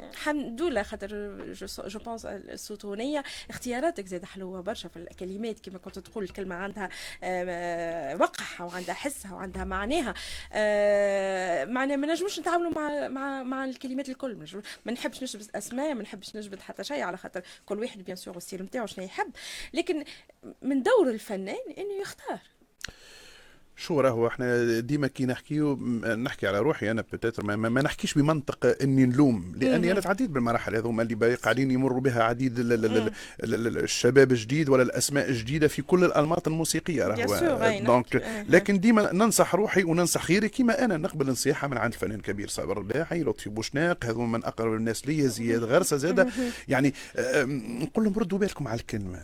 الحمد 0.09 0.61
لله 0.61 0.83
خاطر 0.83 1.07
je 1.87 1.99
pense 1.99 2.25
السلطونيه 2.25 3.23
اختياراتك 3.49 4.05
زاد 4.07 4.25
حلوة 4.25 4.61
برشا 4.61 4.89
في 4.89 4.97
الكلمات 4.97 5.59
كما 5.59 5.77
كنت 5.79 5.99
تقول 5.99 6.23
الكلمة 6.23 6.55
عندها 6.55 6.89
آه، 7.23 8.15
وقعها 8.15 8.63
وعندها 8.63 8.93
حسها 8.95 9.33
وعندها 9.33 9.63
معناها. 9.63 10.13
آه، 10.53 11.65
معناها 11.65 11.97
ما 11.97 12.07
نجموش 12.07 12.39
نتعاملوا 12.39 12.71
مع 12.71 13.07
مع 13.07 13.43
مع 13.43 13.65
الكلمات 13.65 14.09
الكل. 14.09 14.35
ما 14.85 14.91
نحبش 14.91 15.23
نجبد 15.23 15.49
أسماء 15.55 15.93
ما 15.93 16.01
نحبش 16.01 16.35
نجبد 16.35 16.61
حتى 16.61 16.83
شيء 16.83 17.01
على 17.01 17.17
خاطر 17.17 17.41
كل 17.65 17.79
واحد 17.79 18.03
bien 18.03 18.15
sûr 18.15 18.37
ال 18.37 18.41
style 18.41 18.61
نتاعو 18.63 18.85
شنو 18.85 19.05
يحب. 19.05 19.31
لكن 19.73 20.03
من 20.61 20.83
دور 20.83 21.09
الفنان 21.09 21.71
إنه 21.77 21.93
يختار. 22.01 22.39
شو 23.77 23.99
راهو 24.01 24.27
إحنا 24.27 24.79
ديما 24.79 25.07
كي 25.07 25.25
نحكيو 25.25 25.75
نحكي 26.17 26.47
على 26.47 26.59
روحي 26.59 26.91
أنا 26.91 27.01
بتاتر 27.13 27.43
ما, 27.45 27.55
ما, 27.55 27.81
نحكيش 27.81 28.13
بمنطق 28.13 28.77
إني 28.81 29.05
نلوم 29.05 29.51
لأني 29.55 29.91
أنا 29.91 29.99
تعديت 29.99 30.29
بالمراحل 30.29 30.75
هذوما 30.75 31.03
اللي 31.03 31.35
قاعدين 31.35 31.71
يمروا 31.71 32.01
بها 32.01 32.23
عديد 32.23 32.59
ال- 32.59 32.73
ال- 32.73 32.85
ال- 32.85 33.11
ال- 33.43 33.67
ال- 33.67 33.77
الشباب 33.77 34.31
الجديد 34.31 34.69
ولا 34.69 34.83
الأسماء 34.83 35.29
الجديدة 35.29 35.67
في 35.67 35.81
كل 35.81 36.03
الانماط 36.03 36.47
الموسيقية 36.47 37.03
راهو. 37.07 37.15
donc. 37.85 38.23
لكن 38.49 38.79
ديما 38.79 39.13
ننصح 39.13 39.55
روحي 39.55 39.83
وننصح 39.83 40.25
غيري 40.29 40.49
كيما 40.49 40.85
أنا 40.85 40.97
نقبل 40.97 41.27
نصيحة 41.29 41.67
من 41.67 41.77
عند 41.77 41.93
فنان 41.93 42.19
كبير 42.21 42.47
صابر 42.47 42.77
الباحي 42.79 43.23
لطفي 43.23 43.49
بوشناق 43.49 44.05
هذو 44.05 44.21
من 44.25 44.43
أقرب 44.43 44.73
الناس 44.73 45.07
ليا 45.07 45.27
زياد 45.27 45.63
غرسة 45.63 45.97
زادة. 45.97 46.27
يعني 46.67 46.93
نقول 47.81 48.03
لهم 48.05 48.13
ردوا 48.17 48.37
بالكم 48.39 48.67
على 48.67 48.79
الكلمة. 48.79 49.19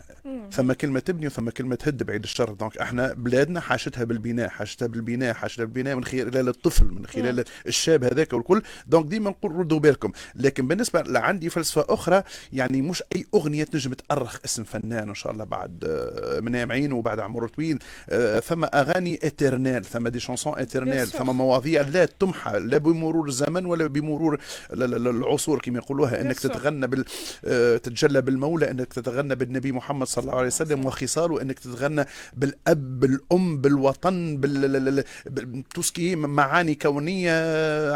ثم 0.52 0.72
كلمة 0.72 1.00
تبني 1.00 1.26
وثم 1.26 1.50
كلمة 1.50 1.74
تهد 1.74 2.02
بعيد 2.02 2.22
الشر. 2.22 2.52
donc 2.52 2.78
إحنا 2.78 3.12
بلادنا 3.12 3.60
حاجتها 3.60 4.04
بالبناء. 4.04 4.41
حاجتها 4.48 4.86
بالبناء 4.86 5.34
حاجتها 5.34 5.64
بالبناء 5.64 5.94
من 5.96 6.04
خلال 6.04 6.48
الطفل 6.48 6.84
من 6.84 7.06
خلال 7.06 7.44
الشاب 7.66 8.04
هذاك 8.04 8.32
والكل. 8.32 8.62
donc 8.86 9.06
ديما 9.06 9.30
نقول 9.30 9.52
ردوا 9.56 9.78
بالكم. 9.78 10.12
لكن 10.34 10.68
بالنسبة 10.68 11.02
لعندي 11.02 11.50
فلسفة 11.50 11.84
أخرى 11.88 12.22
يعني 12.52 12.82
مش 12.82 13.02
أي 13.16 13.24
أغنية 13.34 13.64
تنجم 13.64 13.92
تأرخ 13.92 14.38
اسم 14.44 14.64
فنان 14.64 15.08
إن 15.08 15.14
شاء 15.14 15.32
الله 15.32 15.44
بعد 15.44 15.84
آه، 15.84 16.40
منام 16.40 16.72
عين 16.72 16.92
وبعد 16.92 17.18
عمر 17.20 17.48
طويل. 17.48 17.78
آه، 18.10 18.40
ثم 18.40 18.64
أغاني 18.74 19.18
éternelles 19.22 19.84
ثم 19.84 20.08
des 20.08 20.20
chansons 20.20 20.58
éternelles. 20.58 21.06
ثم 21.06 21.26
مواضيع 21.36 21.82
لا 21.82 22.04
تمحى 22.04 22.58
لا 22.58 22.78
بمرور 22.78 23.28
الزمن 23.28 23.66
ولا 23.66 23.86
بمرور 23.86 24.40
ال- 24.72 24.82
ال- 24.82 25.08
العصور 25.08 25.58
كما 25.60 25.78
يقولوها. 25.78 26.20
إنك. 26.20 26.38
تتغنى 26.42 26.86
بال 26.86 27.04
آه، 27.44 27.76
تتجلى 27.76 28.22
بالمولى 28.22 28.70
إنك 28.70 28.92
تتغنى 28.92 29.34
بالنبي 29.34 29.72
محمد 29.72 30.06
صلى 30.06 30.22
الله 30.24 30.36
عليه 30.36 30.46
وسلم 30.46 30.86
وخصاله 30.86 31.42
إنك 31.42 31.58
تتغنى 31.58 32.04
بالأب 32.36 33.00
بالأم 33.00 33.58
بالوطن 33.60 34.31
بال 34.36 35.04
بال- 35.26 35.64
توسكي 35.74 36.16
معاني 36.16 36.74
كونية. 36.74 37.32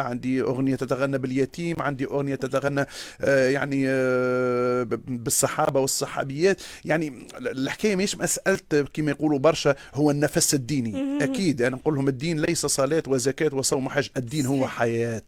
عندي 0.01 0.43
أغنية 0.43 0.77
تتغنى 0.77 1.19
باليتيم 1.19 1.77
عندي 1.83 2.05
أغنية 2.05 2.35
تتغنى 2.35 2.85
آه، 3.21 3.49
يعني 3.49 3.85
آه، 3.89 4.83
بالصحابة 5.09 5.81
والصحابيات. 5.81 6.61
يعني 6.85 7.27
الحكاية 7.41 7.97
مش 7.97 8.17
مسألة 8.19 8.59
كما 8.95 9.11
يقولوا 9.11 9.39
برشا 9.39 9.75
هو 9.95 10.11
النفس 10.11 10.55
الديني. 10.55 11.25
أكيد 11.25 11.63
أنا 11.63 11.77
نقول 11.77 11.95
لهم 11.95 12.09
الدين 12.09 12.41
ليس 12.41 12.67
صلاة 12.67 13.03
وزكاة 13.09 13.55
وصوم 13.55 13.87
وحج. 13.87 14.09
الدين 14.17 14.47
هو 14.47 14.69
حياة. 14.69 15.23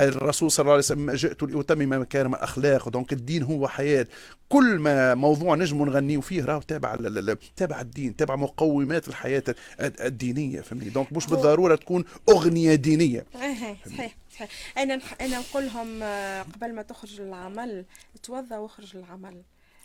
الرسول 0.00 0.50
صلى 0.50 0.62
الله 0.64 0.72
عليه 0.72 0.78
وسلم 0.84 1.10
جئت 1.10 1.42
لأتمم 1.42 2.00
مكارم 2.00 2.34
الأخلاق. 2.34 2.88
donc 2.88 3.12
الدين 3.12 3.42
هو 3.42 3.68
حياة. 3.68 4.06
كل 4.48 4.78
ما 4.78 5.14
موضوع 5.14 5.54
نجم 5.54 5.84
نغنيو 5.84 6.20
فيه 6.20 6.44
راه 6.44 6.60
تابع 6.68 6.96
تابع 7.56 7.80
الدين 7.80 8.16
تابع 8.16 8.36
مقومات 8.36 9.08
الحياة. 9.08 9.42
الد- 9.80 10.00
الدينية 10.30 10.60
فهمني 10.60 10.88
donc 10.88 11.12
مش 11.12 11.26
بالضرورة 11.26 11.74
تكون 11.74 12.04
أغنية 12.28 12.74
دينية. 12.74 13.26
إيه 13.34 13.76
صحيح 13.86 14.16
صحيح. 14.34 14.50
أنا. 14.78 15.00
أنا 15.20 15.38
نقول 15.38 15.66
لهم 15.66 16.02
آه، 16.02 16.42
قبل 16.42 16.74
ما 16.74 16.82
تخرج 16.82 17.20
للعمل 17.20 17.84
توضى 18.22 18.54
واخرج 18.54 18.96
للعمل 18.96 19.42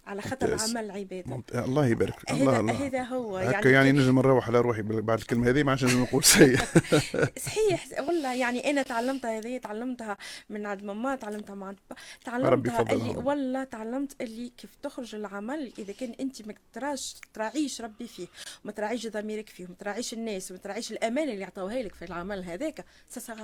على 0.07 0.21
خاطر 0.21 0.51
ممتاز. 0.51 0.69
العمل 0.71 0.91
عبادة. 0.91 1.35
ممت- 1.35 1.55
الله 1.55 1.87
يبارك 1.87 2.31
الله 2.31 2.51
هذا 2.53 2.59
الله 2.59 2.85
هذا 2.87 3.03
هو 3.03 3.37
هكا 3.37 3.69
يعني 3.69 3.91
نجم 3.91 4.19
نروح 4.19 4.47
على 4.47 4.61
روحي 4.61 4.81
بعد 4.81 5.19
الكلمة 5.19 5.49
هذه 5.49 5.63
ما 5.63 5.71
عادش 5.71 5.83
نجم 5.83 6.01
نقول 6.01 6.25
شيء. 6.25 6.57
صحيح. 7.45 7.85
والله 8.07 8.33
يعني 8.35 8.69
أنا 8.69 8.81
تعلمتها 8.83 9.37
هذه 9.39 9.57
تعلمتها 9.57 10.17
من 10.49 10.65
عند 10.65 10.83
ماما 10.83 11.15
تعلمتها 11.15 11.55
مع 11.55 11.73
تعلمتها. 12.25 12.81
اللي 12.81 13.09
والله 13.17 13.63
تعلمت 13.63 14.21
اللي 14.21 14.51
كيف 14.57 14.69
تخرج 14.83 15.15
العمل 15.15 15.71
إذا 15.79 15.93
كان 15.93 16.13
أنت 16.19 16.47
ما 16.47 16.53
تراش 16.73 17.15
تراعيش 17.33 17.81
ربي 17.81 18.07
فيه 18.07 18.27
وما 18.63 18.71
تراعيش 18.71 19.07
ضميرك 19.07 19.49
فيه 19.49 19.65
وما 19.65 19.75
تراعيش 19.79 20.13
الناس 20.13 20.51
وما 20.51 20.59
تراعيش 20.59 20.91
الامان 20.91 21.29
اللي 21.29 21.43
عطاوها 21.43 21.83
لك 21.83 21.95
في 21.95 22.05
العمل 22.05 22.43
هذاك 22.43 22.85
سا 23.09 23.35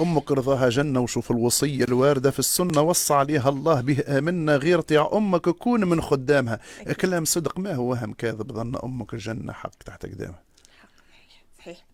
أمك 0.00 0.30
رضاها 0.32 0.68
جنة 0.68 1.00
وشوف 1.00 1.30
الوصية 1.30 1.84
الواردة 1.84 2.30
في 2.30 2.38
السنة 2.38 2.80
وصى 2.82 3.14
عليها 3.14 3.48
الله 3.48 3.80
به 3.80 4.18
آمنا 4.18 4.56
غير 4.56 4.80
طيع 4.80 5.10
أمك 5.12 5.48
كون 5.48 5.84
من 5.90 6.00
خدامها. 6.00 6.60
كلام 7.00 7.24
صدق 7.24 7.58
ما 7.58 7.74
هو 7.74 7.90
وهم 7.90 8.12
كاذب 8.12 8.52
ظن 8.52 8.76
أمك 8.84 9.14
الجنة 9.14 9.52
حق 9.52 9.74
تحت 9.86 10.06
قدامها 10.06 10.42
صحيح. 11.58 11.84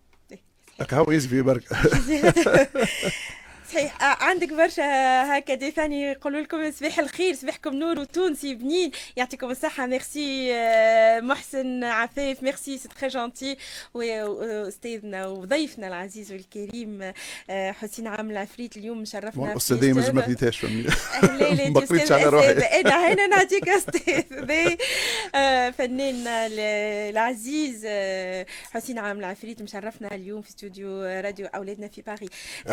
هكا 0.81 0.97
هو 0.97 1.11
يزفي 1.13 1.43
برك. 1.43 1.65
صحيح. 3.73 4.03
آه، 4.03 4.25
عندك 4.25 4.53
برشا 4.53 4.83
هكا 5.39 5.55
دي 5.55 5.71
ثاني 5.71 6.03
يقولوا 6.03 6.41
لكم 6.41 6.71
صباح 6.71 6.99
الخير 6.99 7.35
صباحكم 7.35 7.75
نور 7.75 7.99
وتونسي 8.01 8.55
بنين. 8.55 8.91
يعطيكم 9.17 9.51
الصحة. 9.51 9.87
ميرسي 9.87 10.55
آه، 10.55 11.21
محسن 11.21 11.85
عفاف. 11.85 12.43
merci 12.43 12.79
c'est 12.79 12.89
très 12.89 13.09
gentil 13.09 13.57
واستاذنا 13.95 15.27
وضيفنا 15.27 15.89
العزيز 15.89 16.33
والكريم 16.33 17.13
آه، 17.51 17.73
حسين 17.73 18.07
عامر 18.07 18.31
العفريت. 18.31 18.77
اليوم 18.77 19.05
شرفنا 19.05 19.31
في 19.47 19.53
الأستاذية 19.53 19.93
ما 19.93 20.01
لا 21.23 21.71
ما 21.71 21.81
قريتش 21.81 22.13
على 22.13 22.25
روحي. 22.25 22.51
أنا 22.81 23.13
هنا 23.13 23.27
نعطيك 23.27 23.69
أستاذ 23.69 24.23
ال- 26.47 26.59
العزيز 27.11 27.87
حسين 28.73 28.99
عام 28.99 29.19
العفريت. 29.19 29.63
مشرفنا 29.63 30.15
اليوم 30.15 30.43
في 30.43 30.49
استوديو 30.51 31.03
راديو 31.03 31.47
أولادنا 31.47 31.89
في 31.89 32.03
باريس. 32.03 32.31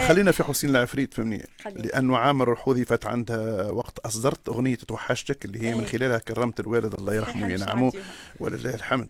خلينا 0.07 0.31
في 0.31 0.43
حسين 0.43 0.69
العفريت. 0.69 0.92
فهمني 1.13 1.47
خلينا. 1.63 1.79
لأنه 1.79 2.17
عامر 2.17 2.55
حذفت 2.55 3.05
عندها 3.05 3.71
وقت 3.71 3.99
أصدرت 3.99 4.49
أغنية 4.49 4.75
توحشتك 4.75 5.45
اللي 5.45 5.61
هي 5.61 5.75
من 5.75 5.79
أي. 5.83 5.85
خلالها 5.85 6.17
كرمت 6.17 6.59
الوالد 6.59 6.93
الله 6.93 7.13
يرحمه 7.15 7.47
وينعمه. 7.47 7.91
ولله 8.39 8.75
الحمد 8.75 9.07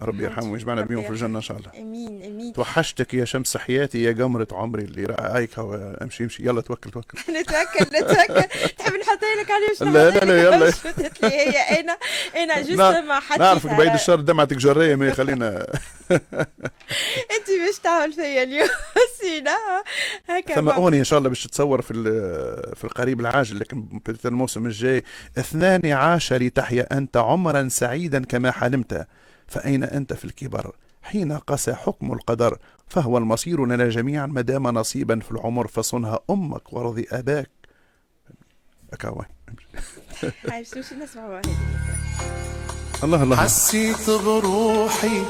ربي 0.00 0.24
يرحمه 0.24 0.52
ويجمعنا 0.52 0.80
بيهم 0.82 1.02
في 1.02 1.10
الجنة 1.10 1.24
يرحمه. 1.26 1.36
إن 1.36 1.42
شاء 1.42 1.56
الله. 1.56 1.70
آمين 1.82 2.22
آمين. 2.24 2.52
توحشتك 2.52 3.14
يا 3.14 3.24
شمس 3.24 3.56
حياتي 3.56 4.02
يا 4.02 4.12
قمرة 4.12 4.46
عمري 4.52 4.82
اللي 4.84 5.04
رأيك 5.04 5.58
هو 5.58 5.74
أمشي 6.02 6.24
أمشي. 6.24 6.42
يلا 6.46 6.60
توكل 6.60 6.90
توكل. 6.90 7.18
نتوكل 7.40 7.96
نتوكل. 7.96 8.48
تحب 8.78 8.92
نحط 8.94 9.18
لك 9.40 9.50
وش 9.72 9.82
لا، 9.82 10.10
لا، 10.10 10.10
لك؟ 10.10 10.22
يلا. 10.22 10.72
لي 11.22 11.28
هي؟ 11.36 11.80
أنا 11.80 11.98
أنا 12.36 12.60
جست 12.60 12.80
نع- 12.80 13.00
ما 13.00 13.20
حطيتها 13.20 13.38
نعرفك 13.38 13.70
بعيد 13.70 13.92
الشر 13.94 14.20
دمعتك 14.20 14.56
جرية 14.56 14.94
ما 14.94 15.08
يخلينا. 15.08 15.66
أنت 17.34 17.48
باش 17.66 17.78
تعمل 17.82 18.12
فيا 18.12 18.42
اليوم. 18.42 18.68
سينا. 19.20 19.56
هكا 20.28 20.54
ثم. 20.54 20.68
أغنية 20.68 20.98
إن 20.98 21.04
شاء 21.04 21.18
الله 21.18 21.28
باش 21.28 21.44
تتصور 21.46 21.82
في 21.82 21.92
في 22.76 22.84
القريب 22.84 23.20
العاجل 23.20 23.58
لكن 23.60 24.00
الموسم 24.24 24.66
الجاي. 24.66 25.04
اثنان 25.38 25.92
عاشر 25.92 26.48
تحيا 26.48 26.98
أنت 26.98 27.16
عمرا 27.16 27.68
سعيدا 27.68 28.24
كما 28.24 28.50
حلمت. 28.50 29.06
فأين 29.46 29.84
أنت 29.84 30.12
في 30.12 30.24
الكبر؟ 30.24 30.72
حين 31.02 31.32
قسى 31.32 31.74
حكم 31.74 32.12
القدر 32.12 32.58
فهو 32.88 33.18
المصير 33.18 33.66
لنا 33.66 33.88
جميعا 33.88 34.26
ما 34.26 34.40
دام 34.40 34.68
نصيبا 34.68 35.20
في 35.20 35.30
العمر 35.30 35.66
فصنها 35.66 36.20
أمك 36.30 36.72
وارضي 36.72 37.06
أباك. 37.12 37.50
هذه 40.50 40.66
الله 43.04 43.22
الله. 43.22 43.36
حسيت 43.36 44.10
بروحي 44.10 45.22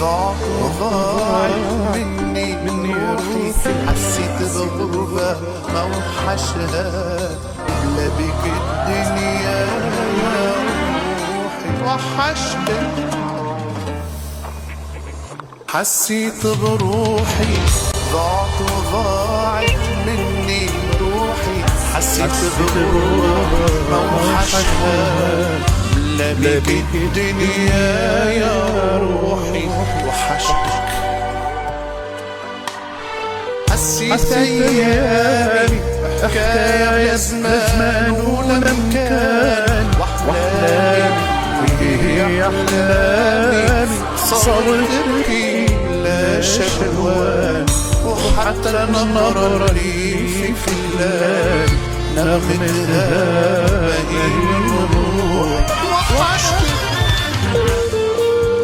ضاع 0.00 0.34
وضاع 0.60 1.48
مني 1.96 2.56
مني 2.56 2.94
روحي. 2.94 3.52
حسيت 3.86 4.42
بغربة 4.56 5.40
ما 5.72 5.82
وحشها 5.84 7.28
لا 7.96 8.08
بك 8.08 8.42
الدنيا 8.44 9.32
يا 9.42 9.60
روحي. 10.54 11.84
وحشتك 11.84 13.07
حسيت 15.72 16.46
بروحي 16.46 17.54
ضاعت 18.12 18.60
وضاعت 18.60 19.70
مني 20.06 20.66
روحي 21.00 21.58
حسيت 21.94 22.30
بغربة 22.58 23.90
ما 23.90 23.98
وحشها 23.98 25.58
لا 26.18 26.32
بك 26.58 26.94
الدنيا 26.94 28.30
يا 28.30 28.96
روحي. 28.98 29.68
وحشتك. 30.06 30.88
حسيت 33.70 34.32
أيامي 34.32 35.80
حكاية 36.22 37.08
يا 37.10 37.16
زمان 37.16 38.10
ولم 38.10 38.90
كان. 38.94 39.90
وأحلامي 40.00 41.12
وهي 41.80 42.42
أحلامي. 42.42 43.98
صارت 44.16 44.88
تبكي. 44.90 45.57
شهوان 46.40 47.66
وحتى 48.06 48.86
نمر 48.92 49.72
لي 49.72 50.28
في 50.28 50.54
فلان 50.54 51.68
نغمتها 52.16 53.10
بهي 54.08 54.56
الروح 54.58 55.66
وحشتك 56.20 56.78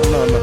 الله 0.04 0.24
الله 0.24 0.40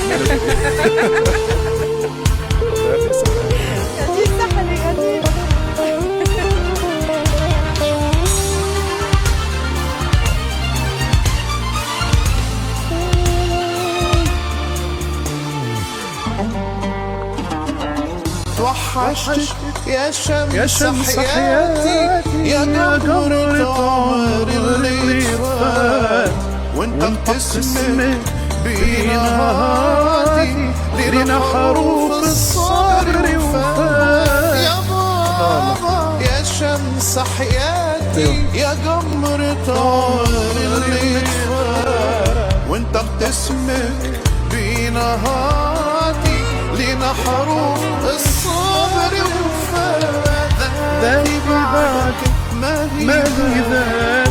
يعطيك 0.00 1.55
توحشتك 18.96 19.86
يا 19.86 20.10
شمس, 20.10 20.54
يا 20.54 20.66
شمس 20.66 21.16
حياتي 21.18 21.98
يا 22.48 22.60
قمر 22.96 23.64
طار 23.64 24.48
اللي 24.48 25.20
فات 25.20 26.30
وانت 26.76 27.04
بتسمك 27.04 28.18
بنهاراتي 28.64 30.52
لنا 31.12 31.38
حروف 31.52 32.12
الصبر 32.24 33.16
وفات. 33.36 34.56
يا 34.56 34.76
بابا 34.90 36.18
يا 36.20 36.42
شمس 36.42 37.18
حياتي 37.38 38.44
يا 38.54 38.70
قمر 38.86 39.56
طار 39.66 40.24
اللي 40.56 41.20
فات 41.20 42.54
وانت 42.70 42.96
بتسمك 42.96 44.20
بنهاراتي 44.50 46.38
لنا 46.78 47.12
حروف 47.24 48.04
الصبر 48.04 48.25
بعدك 51.02 52.30
ما 52.60 52.88
هي 52.98 53.06
ما 53.06 54.25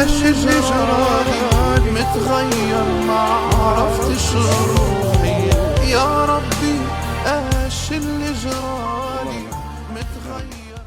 اللي 0.00 0.60
جرالي؟ 0.60 1.90
متغير 1.90 2.84
ما 3.06 3.18
عرفتش 3.18 4.34
روحي 4.34 5.48
يا 5.90 6.24
ربي 6.24 6.78
إيش 7.26 7.92
اللي 7.92 8.32
جرالي 8.32 9.44
متغير 9.90 10.78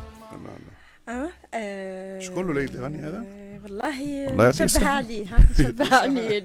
أه 1.10 1.30
آه، 1.54 2.20
شكون 2.20 2.48
له 2.48 2.54
ليلى 2.54 2.78
يغني 2.78 2.98
هذا؟ 3.00 3.18
آه، 3.18 3.60
والله 3.64 4.26
والله 4.28 4.52
شبه. 4.52 4.88
عليه 4.88 5.26
ها 5.26 5.38
شبه 5.58 5.96
عليه 5.96 6.44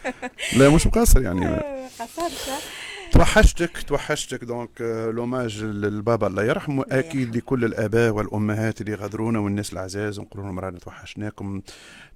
لا 0.58 0.68
مش 0.68 0.86
مقصر 0.86 1.22
يعني 1.22 1.46
قصرت 2.00 2.62
توحشتك 3.16 3.82
توحشتك 3.82 4.44
دونك 4.44 4.82
آه، 4.82 5.10
لوماج 5.10 5.64
للبابا 5.64 6.26
الله. 6.26 6.44
يرحمه 6.44 6.84
أكيد 6.90 7.36
لكل 7.36 7.64
الآباء 7.64 8.10
والأمهات 8.12 8.80
اللي 8.80 8.94
غادرونا 8.94 9.38
والناس 9.38 9.72
العزاز. 9.72 10.20
نقول 10.20 10.42
لهم 10.42 10.58
رانا 10.60 10.78
توحشناكم. 10.78 11.62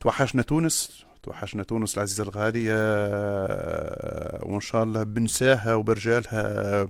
توحشنا 0.00 0.42
تونس 0.42 1.04
توحشنا 1.22 1.62
تونس 1.62 1.94
العزيزه 1.98 2.22
الغاليه 2.24 2.72
آه، 2.76 4.40
وإن 4.42 4.60
شاء 4.60 4.82
الله 4.82 5.02
بنساها 5.02 5.74
وبرجالها 5.74 6.88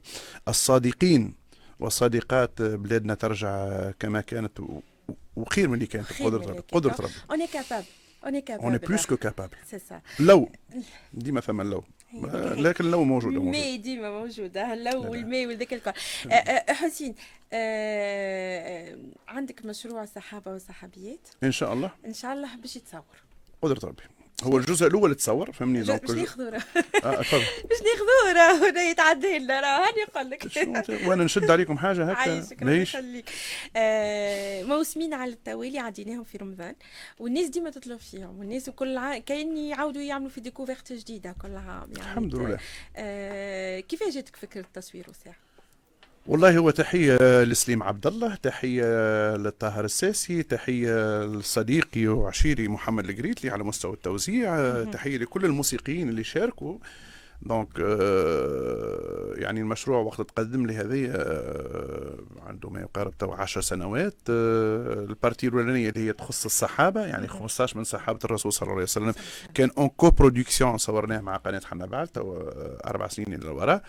الصادقين 0.49 1.35
والصادقات 1.81 2.62
بلادنا 2.62 3.14
ترجع 3.14 3.90
كما 3.90 4.20
كانت. 4.20 4.59
وخير 5.37 5.68
من 5.68 5.75
اللي 5.75 5.87
كانت. 5.87 6.07
خير 6.07 6.27
قدرة 6.27 6.38
من 6.38 6.49
ربي. 6.49 6.62
قدرة 6.73 6.96
ربي. 7.01 7.12
On 7.33 7.46
est 7.46 7.53
capable. 7.53 7.87
On 8.27 8.31
est 8.33 8.51
capable. 8.53 8.64
اون 8.64 8.77
بلوس 8.77 9.07
كو 9.07 9.16
كابابل 9.16 9.57
C'est 9.70 9.92
ça. 9.92 9.94
لو 10.20 10.49
ديما 11.12 11.40
ثم 11.40 11.62
لو. 11.62 11.85
لكن 12.59 12.90
لو 12.90 13.05
موجود 13.05 13.33
موجود. 13.33 13.51
مي 13.51 13.77
ديما 13.79 14.11
موجودة 14.11 14.73
اللو. 14.73 15.11
والماء 15.11 15.46
والذاك 15.46 15.73
الكل. 15.75 15.92
آه، 16.31 16.35
آه، 16.35 16.73
حسين 16.73 17.14
آه، 17.53 18.92
آه، 18.92 18.96
عندك 19.29 19.64
مشروع 19.64 20.05
صحابة 20.05 20.55
وصحابيات 20.55 21.29
إن 21.42 21.53
شاء 21.53 21.73
الله. 21.73 21.90
إن 22.07 22.12
شاء 22.12 22.33
الله 22.33 22.57
باش 22.57 22.77
يتصور. 22.77 23.23
قدرة 23.62 23.88
ربي. 23.88 24.03
هو 24.44 24.59
الجزء 24.59 24.87
الأول 24.87 25.14
تصور 25.14 25.53
فهمني 25.53 25.79
باش 25.79 25.87
donc 25.87 26.11
ناخذوا 26.11 26.50
راه 26.50 26.62
آه 27.05 27.16
باش 27.68 27.79
ناخذوا 27.83 28.33
راه 28.33 28.70
هنا 28.70 28.83
يتعدى 28.83 29.38
لنا. 29.38 29.61
راه 29.61 29.87
هاني 29.88 30.03
نقول 30.16 30.31
لك. 30.31 31.09
وأنا 31.09 31.24
نشد 31.24 31.50
عليكم 31.50 31.79
حاجة 31.79 32.05
هكا؟ 32.11 32.18
عايشك 32.18 32.62
يخليك 32.62 33.31
آه، 33.76 34.62
موسمين 34.62 35.14
على 35.14 35.33
التوالي 35.33 35.79
عديناهم 35.79 36.24
في 36.24 36.38
رمضان. 36.38 36.74
والناس 37.18 37.48
ديما 37.48 37.70
تطلب 37.70 37.98
فيهم. 37.98 38.38
والناس 38.38 38.70
كل 38.70 38.96
عام 38.96 39.22
كاين 39.22 39.57
يعاودوا 39.57 40.03
يعملوا 40.03 40.31
في 40.31 40.40
découverte 40.40 40.92
جديدة 40.92 41.35
كل 41.42 41.57
عام 41.57 41.90
يعني. 41.96 42.11
الحمد 42.11 42.35
لله. 42.35 42.59
آه، 42.96 43.81
كيفاش 43.81 44.14
جاتك 44.14 44.37
فكرة 44.37 44.61
التصوير 44.61 45.07
وساعة؟ 45.11 45.37
والله 46.26 46.59
هو 46.59 46.70
تحية 46.70 47.42
لسليم 47.42 47.83
عبد 47.83 48.06
الله 48.06 48.35
تحية 48.35 48.85
للطاهر 49.37 49.85
الساسي 49.85 50.42
تحية 50.42 51.24
لصديقي 51.24 52.06
وعشيري 52.06 52.68
محمد 52.68 53.11
القريتلي 53.11 53.50
على 53.50 53.64
مستوى 53.64 53.92
التوزيع 53.92 54.85
تحية 54.85 55.18
لكل 55.18 55.44
الموسيقيين 55.44 56.09
اللي 56.09 56.24
شاركوا. 56.24 56.78
donc 57.42 57.68
آه، 57.81 59.35
يعني 59.37 59.61
المشروع 59.61 59.98
وقت 59.98 60.20
تقدم 60.20 60.66
لي 60.66 60.74
هذه 60.74 61.11
آه، 61.14 62.14
عنده 62.46 62.70
ما 62.70 62.81
يقارب 62.81 63.18
تو 63.18 63.33
10 63.33 63.61
سنوات 63.61 64.16
آه، 64.31 64.92
ال 64.92 65.00
partie 65.00 65.46
الأولانية 65.48 65.88
اللي 65.88 66.09
هي 66.09 66.12
تخص 66.12 66.44
الصحابة 66.44 67.00
يعني 67.00 67.29
15 67.29 67.79
من 67.79 67.85
صحابة 67.85 68.18
الرسول 68.24 68.53
صلى 68.53 68.62
الله 68.62 68.74
عليه 68.74 68.83
وسلم. 68.83 69.14
كان 69.55 69.70
en 69.79 69.88
coproduction 69.88 70.79
صورناه 70.79 71.20
مع 71.20 71.37
قناة 71.37 71.61
حنا 71.70 71.87
بعد 71.87 72.09
تو 72.09 72.37
آه، 72.37 72.79
أربع 72.87 73.09
سنين 73.09 73.35
إلى 73.35 73.44
الوراء. 73.44 73.83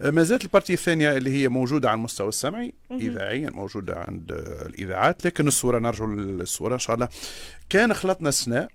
ما 0.00 0.22
زالت 0.22 0.44
ال 0.44 0.48
partie 0.48 0.72
الثانية 0.72 1.16
اللي 1.16 1.30
هي 1.30 1.48
موجودة 1.48 1.88
على 1.90 1.98
المستوى 1.98 2.28
السمعي 2.28 2.74
اذاعيا 2.90 3.50
موجودة 3.50 3.94
عند 4.08 4.32
الإذاعات 4.66 5.26
لكن 5.26 5.48
الصورة 5.48 5.78
نرجع 5.78 6.04
للصوره 6.04 6.74
إن 6.74 6.78
شاء 6.78 6.94
الله. 6.96 7.08
كان 7.68 7.94
خلطنا 7.94 8.28
السنة 8.28 8.68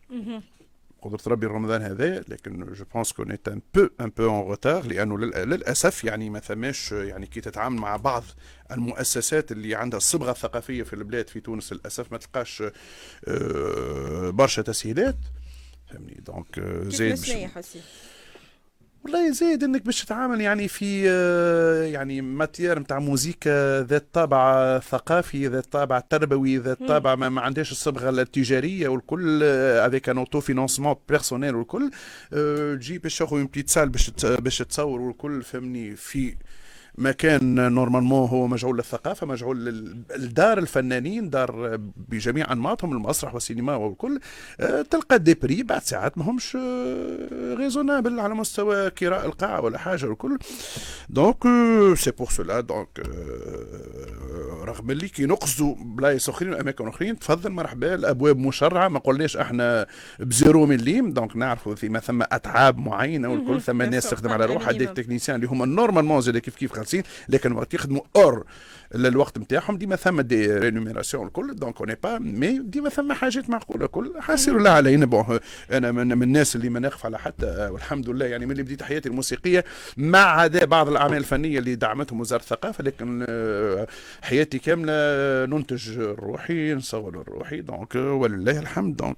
قدرة 1.01 1.19
ربي 1.27 1.45
رمضان 1.45 1.81
هذا 1.81 2.19
لكن 2.19 2.73
je 2.73 2.85
pense 2.93 3.13
qu'on 3.13 3.31
est 3.31 3.47
un 3.47 3.61
peu 3.73 3.87
un 4.01 4.09
peu 4.17 4.25
en 4.25 4.47
retard 4.47 4.85
لأنه 4.87 5.17
للأسف 5.17 6.03
يعني 6.03 6.29
ما 6.29 6.39
ثماش 6.39 6.91
يعني 6.91 7.25
كي 7.25 7.41
تتعامل 7.41 7.77
مع 7.77 7.95
بعض 7.95 8.23
المؤسسات 8.71 9.51
اللي 9.51 9.75
عندها 9.75 9.97
الصبغه 9.97 10.31
الثقافيه 10.31 10.83
في 10.83 10.93
البلاد 10.93 11.27
في 11.27 11.39
تونس 11.39 11.73
للأسف 11.73 12.11
ما 12.11 12.17
تلقاش 12.17 12.63
آه، 13.27 14.29
برشا 14.29 14.61
تسهيلات. 14.61 15.17
فهمني؟ 15.89 16.21
donc 16.25 16.59
آه، 16.59 16.89
والله 19.03 19.31
زايد 19.31 19.63
إنك 19.63 19.85
باش 19.85 20.03
تتعامل 20.03 20.41
يعني 20.41 20.67
في 20.67 21.09
آه، 21.09 21.83
يعني 21.83 22.21
matière 22.21 22.79
نتاع 22.79 22.99
موزيكا 22.99 23.81
ذات 23.81 24.07
طابع 24.13 24.79
ثقافي 24.79 25.47
ذات 25.47 25.65
طابع 25.65 25.99
تربوي 25.99 26.57
ذات 26.57 26.83
طابع 26.83 27.15
ما, 27.15 27.29
ما 27.29 27.41
عندهاش 27.41 27.71
الصبغة 27.71 28.09
التجارية 28.09 28.87
والكل 28.87 29.43
avec 29.43 30.09
un 30.09 30.17
autofinancement 30.17 30.95
personnel 31.09 31.55
والكل. 31.55 31.91
آه، 32.33 32.75
تجي 32.75 32.97
باش 32.97 33.17
تاخذ 33.17 33.37
une 33.37 33.45
petite 33.45 33.69
salle 33.69 33.89
باش 33.89 34.11
باش 34.25 34.57
تصور 34.57 35.01
والكل 35.01 35.43
فهمني 35.43 35.95
في 35.95 36.35
مكان 36.99 37.73
normalement 37.73 38.29
هو 38.29 38.47
مجعول 38.47 38.77
للثقافة 38.77 39.27
مجعول 39.27 39.65
لل- 39.65 40.01
لدار 40.17 40.57
الفنانين 40.57 41.29
دار 41.29 41.79
بجميع 42.09 42.51
أنماطهم 42.51 42.91
المسرح 42.91 43.33
والسينما 43.33 43.75
والكل. 43.75 44.19
آه، 44.59 44.81
تلقى 44.81 45.19
des 45.19 45.33
prix 45.33 45.63
بعد 45.63 45.81
ساعات 45.81 46.17
ما 46.17 46.29
همش 46.29 46.57
raisonnables 47.57 48.19
على 48.19 48.33
مستوى 48.33 48.89
كراء 48.89 49.25
القاعه 49.25 49.61
ولا 49.61 49.77
حاجة 49.77 50.05
والكل. 50.05 50.37
donc 51.09 51.43
c'est 51.97 52.11
pour 52.11 52.29
cela 52.29 52.59
donc 52.61 52.87
رغم 54.63 54.91
اللي 54.91 55.07
كي 55.07 55.25
نقصدوا 55.25 55.75
بلايص 55.79 56.29
أخرين 56.29 56.53
وأماكن 56.53 56.87
أخرين 56.87 57.19
تفضل 57.19 57.49
مرحبا 57.51 57.95
الأبواب 57.95 58.37
مشرعة 58.37 58.87
ما 58.87 58.99
قلناش 58.99 59.37
إحنا 59.37 59.85
بزيرو 60.19 60.65
مليم 60.65 61.13
donc 61.13 61.35
نعرفوا 61.37 61.75
فيما 61.75 61.99
ثم 61.99 62.21
أتعاب 62.21 62.77
معينة 62.77 63.29
والكل 63.29 63.61
ثم 63.61 63.81
ناس 63.81 64.09
تخدم 64.09 64.29
على 64.31 64.45
روحها 64.45 64.71
des 64.71 64.85
techniciens 64.85 65.35
اللي 65.35 65.47
هما 65.47 65.65
normalement 65.65 66.21
زاد 66.21 66.37
كيف 66.37 66.55
كيف 66.55 66.71
خالصين 66.89 67.03
لكن 67.29 67.51
وقت 67.51 67.73
يخدموا 67.73 68.01
hors 68.15 68.43
الوقت 68.95 69.37
نتاعهم 69.37 69.77
ديما 69.77 69.95
ثم 69.95 70.21
des 70.21 70.53
rémunérations 70.53 71.27
الكل 71.27 71.55
donc 71.55 71.79
on 71.81 71.85
n'est 71.85 71.95
pas 72.03 72.19
mais 72.19 72.59
ديما 72.59 72.89
ثم 72.89 73.13
حاجات 73.13 73.49
معقولة 73.49 73.85
الكل. 73.85 74.13
حاسيلو 74.19 74.57
لا 74.57 74.71
علينا. 74.71 75.05
bon 75.05 75.39
أنا 75.71 75.91
من, 75.91 76.23
الناس 76.23 76.55
اللي 76.55 76.69
ما 76.69 76.79
نخف 76.79 77.05
على 77.05 77.19
حتى 77.19 77.69
والحمد 77.71 78.09
لله 78.09 78.25
يعني 78.25 78.45
من 78.45 78.51
اللي 78.51 78.63
بديت 78.63 78.83
حياتي 78.83 79.09
الموسيقية 79.09 79.65
مع 79.97 80.19
عدا 80.41 80.65
بعض 80.65 80.89
الأعمال 80.89 81.17
الفنية 81.17 81.59
اللي 81.59 81.75
دعمتهم 81.75 82.19
وزارة 82.19 82.41
الثقافة 82.41 82.83
لكن 82.83 83.25
آه، 83.29 83.87
حياتي 84.21 84.59
كاملة 84.59 84.93
ننتج 85.45 85.89
الروحي 85.99 86.73
نصور 86.73 87.21
الروحي 87.21 87.61
donc 87.61 87.95
ولله 87.95 88.59
الحمد 88.59 88.95
دونك 88.95 89.17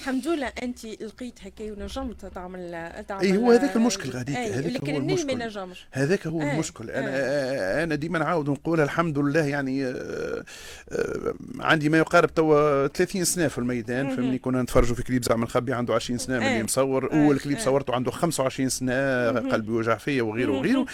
الحمد 0.00 0.28
لله 0.28 0.46
انت 0.62 0.84
لقيت 0.84 1.38
هكا 1.42 1.72
ونجمت 1.72 2.26
تعمل 2.26 2.90
تعمل 3.08 3.22
اي 3.22 3.36
هو 3.36 3.52
هذاك 3.52 3.76
المشكل 3.76 4.10
غاديك 4.10 4.36
أي، 4.36 4.52
هذاك 4.52 4.90
هو 4.90 4.96
النجم 4.96 5.26
ما 5.26 5.32
المشكل 5.32 5.42
ينجمش 5.42 5.86
هذاك 5.92 6.26
هو 6.26 6.42
آه، 6.42 6.52
المشكل. 6.52 6.90
أنا 6.90 7.82
أنا 7.82 7.94
ديما 7.94 8.18
نعاود 8.18 8.50
نقول 8.50 8.80
الحمد 8.80 9.18
لله 9.18 9.44
يعني 9.44 9.86
آه، 9.86 10.44
آه، 10.92 11.34
عندي 11.60 11.88
ما 11.88 11.98
يقارب 11.98 12.34
توا 12.34 12.86
30 12.86 13.24
سنة 13.24 13.48
في 13.48 13.58
الميدان 13.58 14.16
فهمني؟ 14.16 14.38
كنا 14.38 14.62
نتفرجوا 14.62 14.94
في 14.96 15.02
كليب 15.02 15.24
زعما 15.24 15.44
الخبي 15.44 15.72
عنده 15.72 15.94
20 15.94 16.18
سنة 16.18 16.36
اللي 16.36 16.62
مصور. 16.62 17.12
أول 17.12 17.38
كليب. 17.38 17.58
صورته 17.58 17.94
عنده 17.94 18.10
25 18.10 18.68
سنة 18.68 19.28
قلبي 19.28 19.72
وجع 19.72 19.96
فيا 19.96 20.22
وغيره 20.22 20.52
وغيره. 20.52 20.86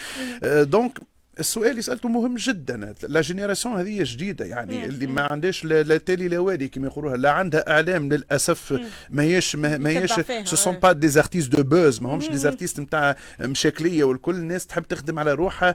donc 0.62 0.98
السؤال 1.40 1.70
اللي 1.70 1.82
سالته 1.82 2.08
مهم 2.08 2.34
جدا. 2.34 2.94
la 3.02 3.20
génération 3.20 3.76
هذه 3.76 4.00
جديدة 4.02 4.44
يعني 4.44 4.84
اللي 4.84 5.06
ما 5.06 5.22
عندهاش 5.22 5.64
لا, 5.64 5.82
لا 5.82 5.96
تالي 5.96 6.28
لا 6.28 6.38
وادي 6.38 6.68
كما 6.68 6.86
يقولوها 6.86 7.16
لا 7.16 7.30
عندها 7.30 7.70
إعلام 7.70 8.12
للأسف. 8.12 8.80
ما 9.10 9.22
هيش 9.22 9.56
ما 9.56 9.78
ما 9.78 9.90
هيش 9.90 10.10
تتبع 10.10 10.22
فيها، 10.22 10.44
ce 10.44 10.56
sont 10.56 10.74
آه. 10.74 10.78
pas 10.78 10.92
des 10.92 11.08
artistes 11.08 11.52
de 11.52 11.62
buzz 11.62 12.02
ما 12.02 12.14
همش 12.14 12.28
des 12.28 12.36
artistes 12.36 12.80
نتاع 12.80 13.16
مشاكلية 13.40 14.04
والكل 14.04 14.34
الناس 14.34 14.66
تحب 14.66 14.82
تخدم 14.82 15.18
على 15.18 15.32
روحها 15.32 15.74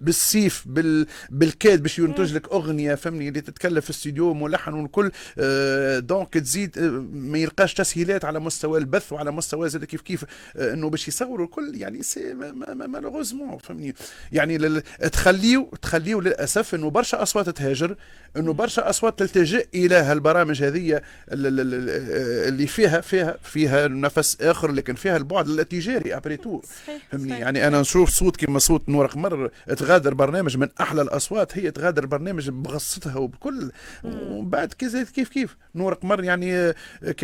بالسيف 0.00 0.64
بال 0.66 1.06
بالكاد 1.30 1.82
باش 1.82 1.98
ينتج 1.98 2.34
لك 2.34 2.52
أغنية 2.52 2.94
فهمني 2.94 3.28
اللي 3.28 3.40
تتكلف 3.40 3.84
في 3.84 3.90
الاستوديو 3.90 4.34
ملحن 4.34 4.72
والكل 4.72 5.10
آه، 5.38 5.98
donc 5.98 6.34
تزيد 6.34 6.78
آه، 6.78 6.90
ما 7.12 7.38
يلقاش 7.38 7.74
تسهيلات 7.74 8.24
على 8.24 8.40
مستوى 8.40 8.78
البث 8.78 9.12
وعلى 9.12 9.30
مستوى 9.30 9.68
زاد 9.68 9.84
كيف 9.84 10.00
كيف 10.00 10.24
آه، 10.56 10.74
إنه 10.74 10.90
باش 10.90 11.08
يصوروا 11.08 11.46
الكل 11.46 11.72
يعني 11.74 12.02
c'est 12.02 12.34
malheureusement 12.74 13.58
فهمني. 13.58 13.94
يعني 14.32 14.77
تخليو 15.12 15.70
تخليو 15.82 16.20
للأسف 16.20 16.74
إنه 16.74 16.90
برشا 16.90 17.22
أصوات 17.22 17.48
تهاجر 17.48 17.96
إنه 18.36 18.52
برشا 18.52 18.90
أصوات 18.90 19.18
تلتجئ 19.18 19.66
إلى 19.74 19.94
هالبرامج 19.94 20.62
هذه 20.62 20.96
ال- 20.96 21.02
ال- 21.32 21.60
ال- 21.60 22.48
اللي 22.48 22.66
فيها 22.66 23.00
فيها 23.00 23.36
فيها 23.42 23.88
نفس 23.88 24.36
آخر 24.40 24.72
لكن 24.72 24.94
فيها 24.94 25.16
البعد 25.16 25.48
التجاري 25.48 26.16
après 26.16 26.36
tout 26.36 26.60
فهمني. 27.10 27.38
يعني 27.38 27.66
أنا 27.66 27.80
نشوف 27.80 28.10
صوت 28.10 28.36
كما 28.36 28.58
صوت 28.58 28.88
نور 28.88 29.06
قمر 29.06 29.50
تغادر 29.76 30.14
برنامج 30.14 30.56
من 30.56 30.68
أحلى 30.80 31.02
الأصوات 31.02 31.58
هي 31.58 31.70
تغادر 31.70 32.06
برنامج 32.06 32.48
بغصتها 32.50 33.16
وبكل. 33.16 33.70
وبعد 34.04 34.72
كذا 34.72 35.02
كيف 35.04 35.28
كيف؟ 35.28 35.56
نور 35.74 35.94
قمر 35.94 36.24
يعني 36.24 36.54
آه، 36.56 36.74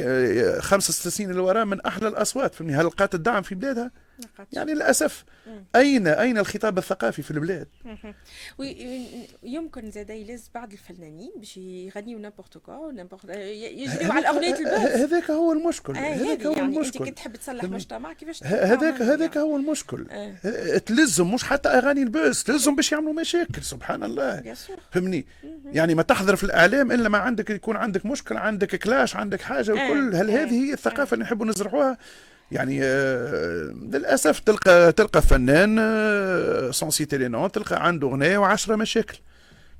آه، 0.01 0.61
خمسة 0.61 0.93
ست 0.93 1.09
سنين 1.09 1.33
للوراء 1.33 1.65
من 1.65 1.81
أحلى 1.81 2.09
الأصوات 2.09 2.55
فهمني؟ 2.55 2.75
هل 2.75 2.87
لقات 2.87 3.15
الدعم 3.15 3.43
في 3.43 3.55
بلادها؟ 3.55 3.91
يعني 4.53 4.75
للأسف 4.75 5.25
اين 5.77 6.07
أين 6.07 6.39
الخطاب 6.39 6.79
الثقافي 6.79 7.23
في 7.23 7.31
البلاد؟ 7.31 7.69
ويمكن 9.43 9.91
زاد 9.91 10.11
يلز 10.11 10.51
بعض 10.55 10.73
الفنانين 10.73 11.33
باش 11.37 11.57
يغنيوا 11.57 12.21
نابورت 12.21 12.59
كوا 12.59 12.93
نابورت 12.93 13.25
يجريوا 13.25 14.13
على 14.13 14.29
أغنية 14.29 14.59
البث 14.59 14.97
هذاك 14.97 15.31
هو 15.31 15.53
المشكل. 15.53 15.97
آه، 15.97 16.01
هذاك 16.01 16.41
هذه 16.41 16.47
هو 16.47 16.53
يعني 16.53 16.67
أنت 16.67 16.77
المشكل. 16.77 17.05
كي 17.05 17.11
تحب 17.11 17.37
تصلح؟ 17.37 17.65
مجتمع 17.65 18.13
كيفاش 18.13 18.43
هذاك 18.45 19.03
هذاك 19.03 19.37
يعني؟ 19.37 19.49
هو 19.49 19.57
المشكل. 19.57 20.07
آه. 20.11 20.79
تلزم 20.79 21.35
مش 21.35 21.45
حتى 21.45 21.69
أغاني 21.69 22.03
ال 22.03 22.11
buzz 22.11 22.45
تلزم 22.45 22.77
باش 22.77 22.93
يعملوا 22.93 23.13
مشاكل 23.13 23.63
سبحان 23.63 24.05
الله. 24.05 24.55
فهمني؟ 24.91 25.27
يعني 25.65 25.95
ما 25.95 26.03
تحضر 26.03 26.37
في 26.37 26.45
الإعلام 26.45 26.93
إلا 26.93 27.09
ما 27.09 27.19
عندك 27.19 27.51
يكون 27.51 27.77
عندك 27.77 28.07
مشكل 28.07 28.37
عندك 28.37 28.77
clash 28.77 29.17
عندك 29.17 29.41
حاجة 29.41 29.73
وكل 29.73 30.15
هل 30.15 30.31
آه. 30.31 30.43
هذه 30.43 30.65
هي 30.65 30.73
الثقافة 30.73 31.15
اللي 31.15 31.25
نحبوا 31.25 31.47
نزرعوها؟ 31.47 31.99
يعني 32.53 32.81
آه، 32.83 33.75
للأسف 33.83 34.39
تلقى 34.41 34.93
تلقى 34.93 35.23
فنان 35.23 35.77
sans 36.73 36.91
citer 36.91 37.19
les 37.19 37.29
noms 37.29 37.53
تلقى 37.53 37.87
عنده 37.87 38.09
أغنية 38.09 38.39
وعشرة 38.39 38.77
مشاكل. 38.77 39.19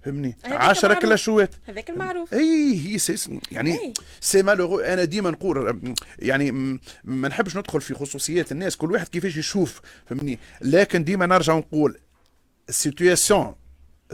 فهمني؟ 0.05 0.37
هذاك 0.45 0.61
عشرة 0.61 0.89
معروف. 0.89 1.03
clash 1.03 1.40
وات 1.40 1.55
هذاك 1.69 1.91
المعروف. 1.91 2.35
إي 2.35 2.81
هي 2.87 2.99
c'est 2.99 3.41
يعني 3.53 3.73
أي. 3.73 3.93
c'est 4.21 4.43
malheureux 4.43 4.81
أنا 4.81 5.05
ديما 5.05 5.31
نقول 5.31 5.81
يعني 6.19 6.53
ما 7.05 7.29
نحبش 7.29 7.57
ندخل 7.57 7.81
في 7.81 7.95
خصوصيات 7.95 8.53
الناس 8.53 8.77
كل 8.77 8.93
واحد 8.93 9.09
كيفاش 9.09 9.37
يشوف 9.37 9.81
فهمني؟ 10.07 10.39
لكن 10.61 11.05
ديما 11.05 11.27
نرجع 11.27 11.57
نقول 11.57 11.99
ال 12.69 12.77
situation 12.77 13.55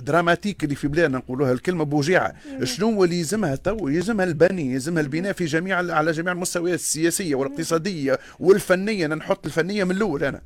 dramatique 0.00 0.64
اللي 0.64 0.74
في 0.74 0.88
بلادنا 0.88 1.18
نقولوها 1.18 1.52
الكلمة 1.52 1.84
بوجيعة. 1.84 2.34
شنو 2.64 2.90
هو 2.90 3.04
اللي 3.04 3.18
يلزمها 3.18 3.56
تو؟ 3.56 3.88
يلزمها 3.88 4.24
البني 4.24 4.72
يلزمها 4.72 5.02
البناء 5.02 5.32
في 5.32 5.44
جميع 5.44 5.76
على 5.94 6.12
جميع 6.12 6.32
المستويات 6.32 6.78
السياسية 6.78 7.34
والاقتصادية 7.34 8.18
والفنية. 8.40 9.06
أنا 9.06 9.14
نحط 9.14 9.46
الفنية 9.46 9.84
من 9.84 9.90
الأول 9.90 10.24
أنا. 10.24 10.40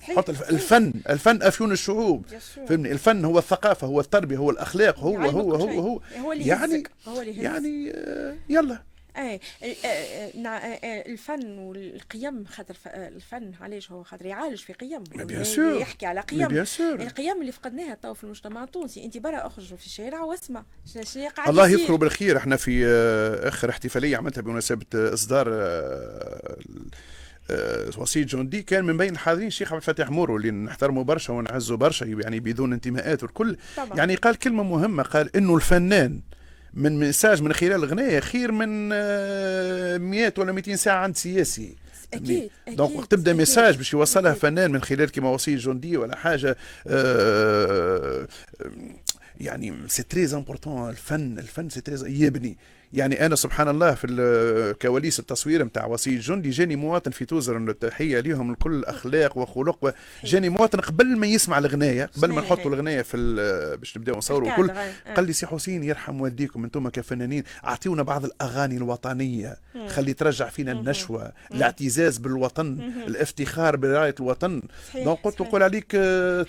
حط 0.00 0.30
الف- 0.30 0.50
الفن 0.50 0.92
الفن 1.10 1.42
أفيون 1.42 1.72
الشعوب. 1.72 2.26
فهمني؟ 2.68 2.92
الفن 2.92 3.24
هو 3.24 3.38
الثقافة 3.38 3.86
هو 3.86 4.00
التربية 4.00 4.36
هو 4.36 4.50
الأخلاق 4.50 4.98
هو 4.98 5.10
يعلمك 5.12 5.34
هو 5.34 5.54
هو. 5.54 5.64
هو. 5.80 6.00
هو 6.20 6.32
يعني 6.32 6.82
هو. 7.08 7.22
يعني 7.22 7.90
آه، 7.94 8.34
يلا. 8.48 8.82
اي 9.16 9.40
آه، 9.84 10.30
نع- 10.36 10.56
آه، 10.58 10.78
آه، 10.84 11.06
الفن 11.12 11.58
والقيم 11.58 12.44
خاطر 12.44 12.74
آه، 12.86 13.08
الفن 13.08 13.52
علاش 13.60 13.90
هو 13.92 14.02
خاطر 14.02 14.26
يعالج 14.26 14.58
في 14.58 14.72
قيم 14.72 15.04
هي- 15.30 15.44
sûr. 15.44 15.58
يحكي 15.80 16.06
على 16.06 16.20
قيم 16.20 16.48
bien 16.48 16.66
sûr. 16.68 16.80
القيم 16.80 17.40
اللي 17.40 17.52
فقدناها 17.52 17.94
تو 17.94 18.14
في 18.14 18.24
المجتمع 18.24 18.64
التونسي 18.64 19.04
أنت 19.04 19.18
برا 19.18 19.46
أخرج 19.46 19.74
في 19.74 19.86
الشارع 19.86 20.20
واسمع 20.20 20.64
شنو 20.94 21.02
الله. 21.48 21.68
يذكره 21.68 21.96
بالخير 21.96 22.36
إحنا 22.36 22.56
في 22.56 22.86
آه، 22.86 23.48
أخر 23.48 23.70
احتفالية 23.70 24.16
عملتها 24.16 24.42
بمناسبة 24.42 24.86
آه، 24.94 25.14
إصدار 25.14 25.48
وصية 27.98 28.22
جندي 28.24 28.62
كان 28.62 28.84
من 28.84 28.96
بين 28.96 29.12
الحاضرين 29.12 29.46
الشيخ 29.46 29.72
عبد 29.72 29.82
الفتاح 29.82 30.10
مورو 30.10 30.36
اللي 30.36 30.50
نحترمه 30.50 31.04
برشا 31.04 31.32
ونعزه 31.32 31.76
برشا 31.76 32.04
يعني 32.04 32.40
بدون 32.40 32.72
انتماءات 32.72 33.22
والكل 33.22 33.56
طبعا. 33.76 33.96
يعني 33.96 34.14
قال 34.14 34.34
كلمة 34.38 34.62
مهمة 34.62 35.02
قال 35.02 35.36
إنه 35.36 35.56
الفنان 35.56 36.20
من 36.76 37.08
message 37.08 37.42
من 37.42 37.52
خلال 37.52 37.72
الغنايه 37.72 38.20
خير 38.20 38.52
من 38.52 38.90
آه، 38.92 39.98
100 39.98 40.34
ولا 40.38 40.52
200 40.52 40.76
ساعة 40.76 40.96
عند 40.96 41.16
سياسي. 41.16 41.76
أكيد، 42.14 42.50
donc 42.68 42.96
وقت 42.96 43.10
تبدأ 43.10 43.32
message 43.32 43.76
باش 43.76 43.92
يوصلها 43.92 44.30
أكيد. 44.30 44.42
فنان 44.42 44.70
من 44.70 44.82
خلال 44.82 45.10
كما 45.12 45.28
وصيه 45.30 45.56
جندي 45.56 45.96
ولا 45.96 46.16
حاجة 46.16 46.56
آه، 46.86 48.26
يعني 49.40 49.74
c'est 49.88 50.02
très 50.02 50.24
important 50.34 50.90
الفن 50.90 51.38
الفن 51.38 51.68
c'est 51.68 51.80
très 51.80 52.20
يبني. 52.20 52.56
يعني 52.94 53.26
أنا 53.26 53.36
سبحان 53.36 53.68
الله 53.68 53.94
في 53.94 54.06
ال- 54.10 54.78
كواليس 54.78 55.18
التصوير 55.20 55.64
نتاع 55.64 55.86
وصي 55.86 56.10
الجندي 56.10 56.50
جاني 56.50 56.76
مواطن 56.76 57.10
في 57.10 57.24
توزر 57.24 57.56
التحيه 57.56 58.20
ليهم 58.20 58.50
الكل 58.52 58.84
اخلاق 58.84 59.38
وخلق 59.38 59.94
جاني 60.24 60.48
مواطن 60.48 60.80
قبل 60.80 61.16
ما 61.16 61.26
يسمع 61.26 61.58
الغناية 61.58 62.10
قبل 62.16 62.32
ما؟ 62.32 62.40
نحطوا 62.40 62.70
الغناية 62.70 63.02
في 63.02 63.16
باش 63.80 63.96
نبداو 63.96 64.16
نصوروا 64.16 64.48
الكل. 64.50 64.70
قال 65.16 65.26
لي 65.26 65.32
سي 65.32 65.46
حسين 65.46 65.84
يرحم 65.84 66.20
والديكم 66.20 66.64
أنتم 66.64 66.88
كفنانين 66.88 67.44
أعطيونا 67.64 68.02
بعض 68.02 68.24
الأغاني 68.24 68.76
الوطنية 68.76 69.56
خلي 69.88 70.12
ترجع 70.12 70.48
فينا 70.48 70.72
النشوة 70.72 71.32
الاعتزاز 71.54 72.18
بالوطن 72.18 72.92
الافتخار 73.06 73.76
برايه 73.76 74.14
الوطن 74.20 74.62
donc 74.94 75.18
قلت. 75.22 75.40
نقول 75.40 75.62
عليك 75.62 75.94
آه،. 75.94 76.46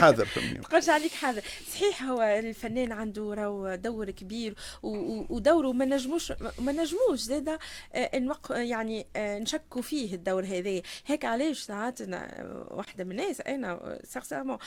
حاذر 0.00 0.24
فهمني 0.34 0.58
تقولش 0.68 0.88
عليك 0.88 1.12
حاجة 1.12 1.42
صحيح 1.74 2.02
هو 2.02 2.22
الفنان 2.22 2.92
عنده 2.92 3.74
دور 3.74 4.10
كبير 4.10 4.54
و- 4.82 5.36
و- 5.66 5.70
ودوره 5.70 5.74
نتصوروا 5.74 5.74
ما 5.74 5.84
نجموش 5.84 6.32
ما 6.58 6.72
نجموش 6.72 7.20
زاده 7.20 7.58
آه، 7.94 8.18
نوق 8.18 8.46
يعني 8.50 9.06
آه، 9.16 9.38
نشكوا 9.38 9.82
فيه 9.82 10.14
الدور 10.14 10.44
هذا. 10.44 10.82
هيك 11.06 11.24
علاش 11.24 11.58
ساعات 11.62 12.00
أنا 12.00 12.46
واحدة 12.70 13.04
من 13.04 13.10
الناس 13.10 13.40
أنا 13.40 13.98
sincèrement. 14.04 14.58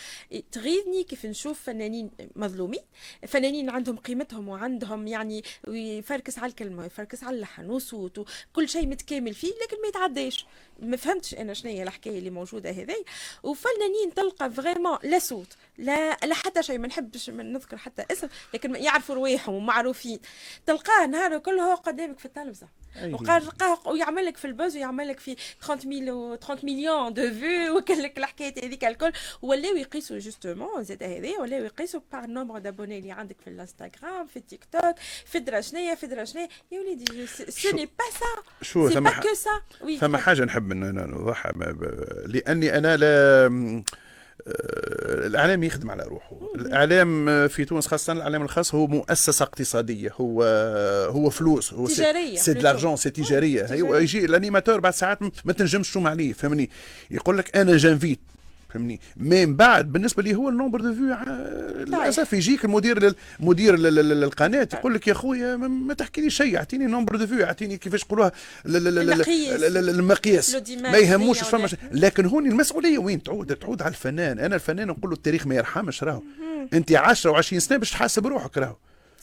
تغيظني 0.52 1.04
كيف 1.04 1.26
نشوف 1.26 1.62
فنانين 1.64 2.12
مظلومين. 2.36 2.82
فنانين 3.28 3.70
عندهم 3.70 3.98
قيمتهم 3.98 4.48
وعندهم 4.50 5.08
يعني 5.08 5.44
يفركس 5.68 6.40
على 6.40 6.50
الكلمة 6.50 6.86
يفركس 6.86 7.24
على 7.24 7.36
اللحن 7.36 7.70
وصوت 7.70 8.18
وكل 8.20 8.70
شيء 8.70 8.88
متكامل 8.88 9.34
فيه 9.34 9.48
لكن 9.64 9.82
ما 9.82 9.88
يتعداش. 9.88 10.46
ما 10.82 10.98
فهمتش 10.98 11.34
أنا 11.34 11.54
شنو 11.54 11.72
هي 11.72 11.84
الحكاية 11.84 12.20
اللي 12.20 12.30
موجودة 12.30 12.70
هذه 12.70 13.06
وفنانين 13.44 14.14
تلقى 14.16 14.52
vraiment 14.52 14.98
لا 15.04 15.20
صوت 15.20 15.56
لا 15.78 16.18
لا 16.24 16.36
حتى 16.36 16.64
شيء 16.64 16.78
ما 16.78 16.88
نحبش 16.88 17.30
نذكر 17.30 17.78
حتى 17.78 18.06
اسم 18.12 18.28
لكن 18.54 18.76
يعرفوا 18.76 19.16
رواحهم 19.16 19.56
ومعروفين. 19.56 20.20
تلقاه 20.66 21.06
نهار 21.06 21.38
كله 21.38 21.76
قدامك 21.76 22.20
في 22.20 22.26
التلفزة. 22.26 22.68
وقال 23.12 23.42
تلقاه 23.42 23.88
ويعمل 23.88 24.26
لك 24.26 24.38
في 24.38 24.46
ال 24.46 24.52
buzz 24.52 24.76
ويعمل 24.76 25.08
لك 25.08 25.20
في 25.20 25.36
30 25.68 25.90
mille 25.90 26.38
30 26.40 26.58
million 26.64 27.14
de 27.14 27.22
vues 27.34 27.60
وكل 27.78 28.04
لك 28.04 28.18
الحكاية 28.18 28.54
هذيك 28.66 28.84
الكل. 28.86 29.12
ولاو 29.42 29.76
يقيسوا 29.76 30.20
justement 30.20 30.84
زاد 30.84 31.04
هذا 31.04 31.40
ولاو 31.40 31.64
يقيسوا 31.66 32.02
par 32.12 32.26
nombre 32.28 32.60
d'abonnés 32.60 33.00
اللي 33.00 33.12
عندك 33.12 33.36
في 33.44 33.50
الإنستغرام 33.50 34.28
في 34.28 34.38
التيك 34.38 34.64
توك 34.72 34.96
في 35.26 35.40
درا 35.40 35.62
شنيا 35.62 35.96
في 35.96 36.08
درا 36.08 36.26
شنيا 36.26 36.48
يا 36.72 36.80
وليدي 36.80 37.28
ce 37.28 37.76
n'est 37.76 37.86
pas 37.86 38.06
ça 38.20 38.44
chose 38.62 38.88
si 38.90 38.94
ثم 38.94 39.04
با 39.04 39.10
ح- 39.10 39.22
que 39.24 39.34
ça 39.34 39.62
فما 40.00 40.18
حاجة 40.18 40.44
نحب 40.46 40.74
نوضحها 40.74 41.52
لأني 42.26 42.78
أنا 42.78 42.98
لا 42.98 43.84
الإعلام 45.28 45.64
يخدم 45.64 45.92
على 45.92 46.04
روحه 46.04 46.36
الإعلام 46.56 47.48
في 47.48 47.66
تونس 47.66 47.88
خاصة 47.88 48.14
الإعلام 48.14 48.42
الخاص 48.42 48.76
هو 48.76 48.88
مؤسسة 48.88 49.44
اقتصادية 49.44 50.14
هو 50.22 50.44
هو 51.10 51.30
فلوس 51.30 51.74
هو 51.74 51.88
تجارية، 51.88 52.36
c'est 52.38 52.54
de. 52.54 52.62
l'argent 52.62 52.96
c'est 52.96 53.10
تجارية 53.10 53.62
تجارية. 53.64 53.82
هو 53.82 53.96
يجي 53.96 54.26
ال 54.26 54.31
animateur 54.31 54.80
بعد 54.80 54.94
ساعات 54.94 55.20
ما 55.46 55.54
تنجمش 55.54 55.90
تلوم 55.90 56.08
عليه 56.08 56.34
فهمني 56.34 56.70
يقول 57.12 57.38
لك 57.38 57.58
أنا 57.58 57.78
جانفيت 57.78 58.20
فهمني. 58.70 59.00
من 59.18 59.56
بعد 59.56 59.92
بالنسبة 59.92 60.24
لي 60.24 60.36
هو 60.36 60.50
ال 60.50 60.54
nombre 60.54 60.82
de 60.82 60.94
vues 60.94 61.16
للاسف 61.86 62.34
يجيك 62.34 62.66
المدير 62.66 63.14
مدير 63.40 63.80
للقناة 63.80 64.68
يقول 64.74 64.94
لك 64.94 65.08
يا 65.08 65.14
خويا 65.14 65.56
ما, 65.56 65.68
ما 65.68 65.94
تحكي 65.94 66.22
لي 66.22 66.30
شيء 66.30 66.58
أعطيني 66.58 66.86
nombre 66.86 67.16
de 67.16 67.28
vues 67.28 67.44
أعطيني 67.44 67.78
كيفاش 67.78 68.02
يقولوها 68.02 68.32
المقياس. 68.66 70.56
ما 70.92 70.98
يهموش 70.98 71.40
فما. 71.44 71.70
لكن 71.92 72.26
هوني 72.26 72.50
المسؤولية 72.50 72.98
وين 72.98 73.24
تعود؟ 73.24 73.56
تعود 73.56 73.82
على 73.82 73.90
الفنان. 73.92 74.40
أنا 74.40 74.56
الفنان 74.56 74.88
نقول 74.88 75.10
له 75.10 75.16
التاريخ 75.18 75.48
ما 75.48 75.56
يرحمش 75.56 76.04
راهو. 76.04 76.22
أنت 76.74 76.92
10 76.92 77.42
و20 77.42 77.58
سنة 77.58 77.78
باش 77.78 77.92
تحاسب 77.92 78.28
روحك 78.28 78.58
راهو. 78.58 78.76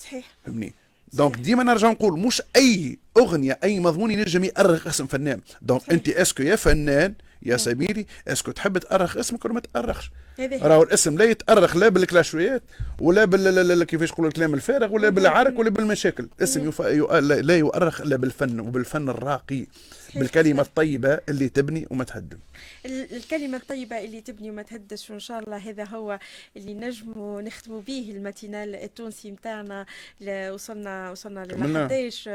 صحيح. 0.02 0.24
فهمني؟ 0.46 0.74
donc 1.12 1.36
ديما 1.36 1.62
نرجع 1.62 1.90
نقول 1.90 2.18
مش 2.20 2.42
أي 2.56 2.98
أغنية 3.16 3.58
أي 3.64 3.80
مضمون 3.80 4.10
ينجم 4.10 4.44
يأرخ 4.44 4.86
اسم 4.86 5.06
فنان. 5.06 5.40
donc 5.62 5.82
أنت 5.90 6.08
est-ce 6.08 6.31
que 6.31 6.42
يا 6.42 6.56
فنان 6.56 7.14
يا 7.46 7.56
سميري 7.56 8.06
est-ce 8.28 8.43
que 8.43 8.50
تحب 8.50 8.78
تأرخ 8.78 9.16
اسمك 9.16 9.44
ولا 9.44 9.54
ما 9.54 9.60
تأرخش. 9.60 10.10
راهو 10.40 10.82
الاسم 10.82 11.18
لا 11.18 11.24
يتأرخ 11.24 11.76
لا 11.76 11.88
بالكلاشويات 11.88 12.62
ولا 13.00 13.24
بال 13.24 13.84
كيفاش 13.84 14.10
يقولوا 14.10 14.28
الكلام 14.30 14.54
الفارغ 14.54 14.92
ولا 14.92 15.08
بالعرك 15.08 15.58
ولا 15.58 15.70
بالمشاكل. 15.70 16.28
اسم 16.42 16.68
يف... 16.68 16.80
يؤ... 16.80 17.18
لا 17.18 17.56
يؤرخ 17.56 18.00
إلا 18.00 18.16
بالفن 18.16 18.60
وبالفن 18.60 19.08
الراقي 19.08 19.66
بالكلمة 20.14 20.62
الطيبة 20.62 21.20
اللي 21.28 21.48
تبني 21.48 21.86
وما 21.90 22.04
تهدم. 22.04 22.38
ال- 22.86 23.16
الكلمة 23.16 23.56
الطيبة 23.56 23.98
اللي 24.04 24.20
تبني 24.20 24.50
وما 24.50 24.62
تهدش 24.62 25.10
وإن 25.10 25.18
شاء 25.20 25.38
الله 25.38 25.56
هذا 25.56 25.84
هو 25.84 26.18
اللي 26.56 26.74
نجموا 26.74 27.42
نختموا 27.42 27.80
به 27.86 28.12
ال 28.16 28.23
matinale 28.23 28.74
التونسي 28.74 29.30
متاعنا. 29.30 29.86
ل- 30.20 30.50
وصلنا 30.50 31.10
وصلنا 31.10 31.44
كملنا. 31.46 31.78
لحداش 31.78 32.28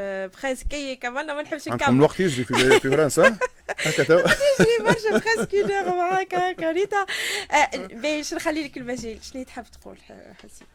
presque 0.44 0.98
كملنا 1.02 1.34
ما 1.34 1.42
نحبش 1.42 1.68
عندكم 1.68 1.84
نكمل 1.84 1.96
الوقت 1.96 2.20
يجري 2.20 2.44
في 2.44 2.80
فرنسا 2.80 3.36
هكا 3.86 4.02
تو. 4.02 4.14
يجري 4.18 4.78
برشا 4.80 5.10
presque 5.10 5.86
معاك 5.86 6.34
هكا 6.34 6.72
ريتا. 6.72 7.06
باش 7.94 8.34
نخلي 8.34 8.64
لك 8.64 8.78
المجال؟ 8.78 9.18
شنو 9.22 9.42
تحب 9.42 9.64
تقول 9.80 9.96
حسين؟ 10.42 10.66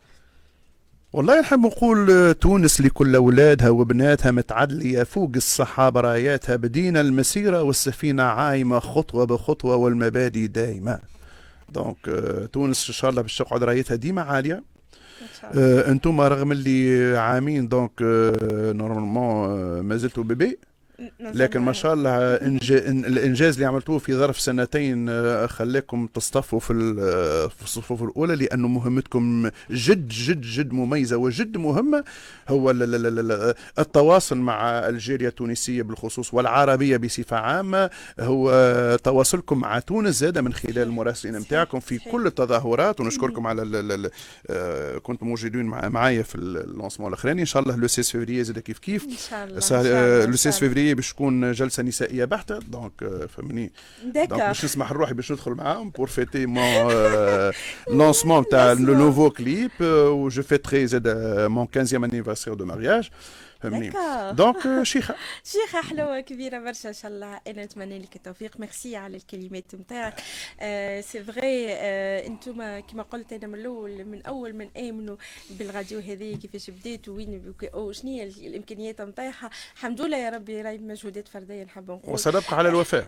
والله 1.13 1.41
نحب 1.41 1.59
نقول 1.59 2.11
آه، 2.11 2.31
تونس 2.31 2.81
لكل 2.81 3.15
أولادها 3.15 3.69
وبناتها 3.69 4.31
متعلية 4.31 5.03
فوق 5.03 5.31
السحابة 5.35 6.01
راياتها 6.01 6.55
بدينا 6.55 7.01
المسيرة 7.01 7.61
والسفينة 7.63 8.23
عايمة 8.23 8.79
خطوة 8.79 9.25
بخطوة 9.25 9.75
والمبادئ 9.75 10.47
دايمة. 10.47 10.99
donc 11.69 11.97
آه، 12.09 12.45
تونس 12.45 12.87
إن 12.87 12.93
شاء 12.93 13.09
الله 13.09 13.21
باش 13.21 13.37
تقعد 13.37 13.63
رايتها 13.63 13.95
ديما 13.95 14.21
عالية. 14.21 14.63
آه، 15.43 15.91
أنتم 15.91 16.21
رغم 16.21 16.51
اللي 16.51 17.17
عامين 17.17 17.67
donc 17.67 17.91
normalement 18.01 19.49
آه، 19.49 19.81
ما 19.81 19.97
زلتوا 19.97 20.23
bébé. 20.23 20.59
لكن 21.19 21.59
ما 21.59 21.73
شاء 21.73 21.93
الله 21.93 22.17
الإنجاز 22.35 23.53
اللي 23.53 23.65
عملتوه 23.65 23.99
في 23.99 24.13
ظرف 24.13 24.39
سنتين 24.39 25.09
آه، 25.09 25.45
خلاكم 25.45 26.07
تصطفوا 26.13 26.59
في 26.59 26.95
آه، 27.01 27.47
في 27.47 27.63
الصفوف 27.63 28.03
الأولى 28.03 28.35
لأنه 28.35 28.67
مهمتكم 28.67 29.49
جد 29.71 30.07
جد 30.07 30.41
جد 30.41 30.71
مميزة 30.73 31.17
وجد 31.17 31.57
مهمة 31.57 32.03
هو 32.49 32.71
ال- 32.71 32.83
ال- 32.83 32.95
ال- 33.05 33.31
ال- 33.31 33.53
التواصل 33.79 34.37
مع 34.37 34.63
الجاليه 34.89 35.27
التونسية 35.27 35.81
بالخصوص 35.81 36.33
والعربية 36.33 36.97
بصفة 36.97 37.37
عامة 37.37 37.89
هو 38.19 38.97
تواصلكم 39.03 39.59
مع 39.59 39.79
تونس 39.79 40.15
زاد 40.15 40.37
من 40.37 40.53
خلال 40.53 40.77
المراسلين 40.79 41.37
نتاعكم 41.37 41.79
في. 41.79 41.97
كل 42.11 42.27
التظاهرات 42.27 42.99
ونشكركم 43.01 43.47
على 43.47 44.09
آه، 44.49 44.97
كنتم 44.97 45.27
موجودين 45.27 45.65
مع 45.65 45.89
معايا 45.89 46.23
في 46.23 46.35
ال 46.35 46.42
lancement 46.42 47.09
الأخراني. 47.09 47.41
إن 47.41 47.45
شاء 47.45 47.63
الله 47.63 47.75
le 47.75 47.87
16 47.87 48.11
فيفري 48.19 48.43
زاد 48.43 48.59
كيف 48.59 48.79
كيف. 48.79 49.03
إن 49.03 49.09
شاء 49.29 49.43
الله 49.43 49.55
لو 49.55 49.59
شاء 49.61 50.35
16 50.35 50.59
فيفري 50.59 50.86
باش 50.93 51.13
تكون 51.13 51.51
جلسة 51.51 51.83
نسائية 51.83 52.25
بحتة 52.25 52.59
donc 52.59 52.91
آه، 53.03 53.25
فهمني 53.25 53.71
الله. 54.01 54.13
donc 54.13 54.29
d'accord 54.29 54.47
باش 54.47 54.65
نسمح 54.65 54.91
لروحي 54.91 55.13
باش 55.13 55.31
ندخل 55.31 55.51
معاهم 55.51 55.89
pour 55.89 56.07
fêter 56.07 56.45
mon 56.45 56.93
lancement 57.89 58.45
تاع 58.47 58.73
le 58.73 58.77
lancement. 58.85 58.89
nouveau 58.97 59.29
clip 59.29 59.71
و 59.81 60.29
je 60.29 60.41
fêterai 60.43 60.87
زاد 60.87 61.07
mon 61.49 61.67
15 61.75 62.05
anniversaire 62.05 62.53
de 62.53 62.65
mariage 62.65 63.09
فهمني. 63.59 63.89
donc 64.33 64.83
شيخه 64.83 65.15
شيخة 65.43 65.81
حلوة 65.81 66.19
كبيرة 66.19 66.59
برشا 66.59 66.89
إن 66.89 66.93
شاء 66.93 67.11
الله. 67.11 67.39
أنا 67.47 67.65
نتمنى 67.65 67.99
لك 67.99 68.15
التوفيق. 68.15 68.59
ميرسي 68.59 68.95
على 68.95 69.17
الكلمات 69.17 69.75
نتاعك 69.75 70.21
آه 70.59 71.01
c'est 71.01 71.23
vrai 71.23 71.67
آه 71.69 72.27
أنتم 72.27 72.79
كما 72.79 73.03
قلت 73.03 73.33
أنا 73.33 73.47
من 73.47 73.55
الأول 73.59 74.05
من 74.05 74.21
أول 74.25 74.53
من 74.53 74.69
آمنوا 74.77 75.17
بالراديو 75.49 75.99
هذه 75.99 76.35
كيفاش 76.35 76.69
بديت 76.69 77.09
وين 77.09 77.39
بك- 77.39 77.73
أو 77.73 77.91
شنو 77.91 78.11
هي 78.11 78.23
الإمكانيات 78.23 79.01
نتاعها 79.01 79.49
الحمد 79.75 80.01
لله 80.01 80.17
يا 80.17 80.29
ربي 80.29 80.61
راهي 80.61 80.77
مجهودات 80.77 81.27
فردية 81.27 81.63
نحب 81.63 81.91
نقول. 81.91 82.13
وسنبقى 82.13 82.57
على 82.57 82.69
الوفاء. 82.69 83.07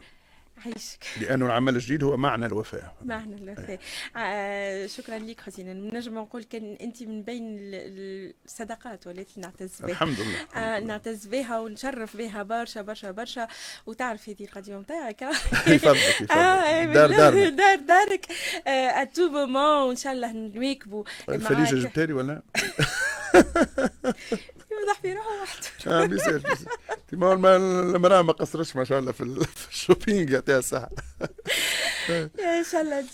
عيشك 0.66 1.00
لأنه 1.22 1.46
العمل 1.46 1.76
الجديد 1.76 2.04
هو 2.04 2.18
معنى 2.18 2.46
الوفاء. 2.46 2.96
معنا 3.06 3.36
الوفاء. 3.36 3.80
آه 4.18 4.88
شكرا 4.88 5.18
لك 5.20 5.42
حسين 5.42 5.94
نجم 5.94 6.16
نقول 6.20 6.44
كان 6.44 6.78
أنت 6.82 7.04
من 7.04 7.24
بين 7.24 7.58
ال- 7.60 8.34
الصداقات 8.46 9.08
والتي 9.08 9.42
نعتز 9.42 9.80
بها. 9.82 9.90
الحمد 9.92 10.18
لله 10.20 10.62
آه 10.64 10.80
نعتز 10.80 11.26
بها 11.28 11.60
ونشرف 11.60 12.18
بها 12.18 12.44
برشا 12.44 12.82
برشا 12.82 13.12
برشا. 13.12 13.48
وتعرف 13.86 14.30
هذه 14.30 14.44
القضية 14.44 14.76
نتاعك 14.78 15.22
يفضلك 15.68 16.32
آه 16.32 16.84
دار 16.86 17.10
دارنا. 17.10 17.50
دار 17.50 17.76
دارك. 17.80 18.26
آه 18.68 18.70
اتو 19.02 19.30
مومون 19.30 19.88
وان 19.88 19.96
شاء 19.96 20.14
الله 20.14 20.32
نواكبوا 20.32 21.04
الفليجة 21.30 21.60
معاك. 21.62 21.74
جبتها 21.74 22.06
لي 22.06 22.14
ولا؟ 22.14 22.42
يوضح 24.80 25.00
في 25.02 25.14
روحه 25.14 25.42
وحده 25.42 25.68
آه 26.04 26.06
بيصير 26.06 26.38
بيصير. 26.38 26.68
ما 27.14 27.56
المرأة 27.56 28.22
ما 28.22 28.34
قصرتش 28.34 28.76
ما 28.76 28.84
شاء 28.84 29.00
الله 29.00 29.12
في 29.12 29.22
ال- 29.22 29.46
في 29.56 29.70
الشوبينج 29.72 30.32
الساعة 30.60 30.90
يا 32.10 32.60
إن 32.60 32.64
شاء 32.72 32.82
الله 32.82 33.06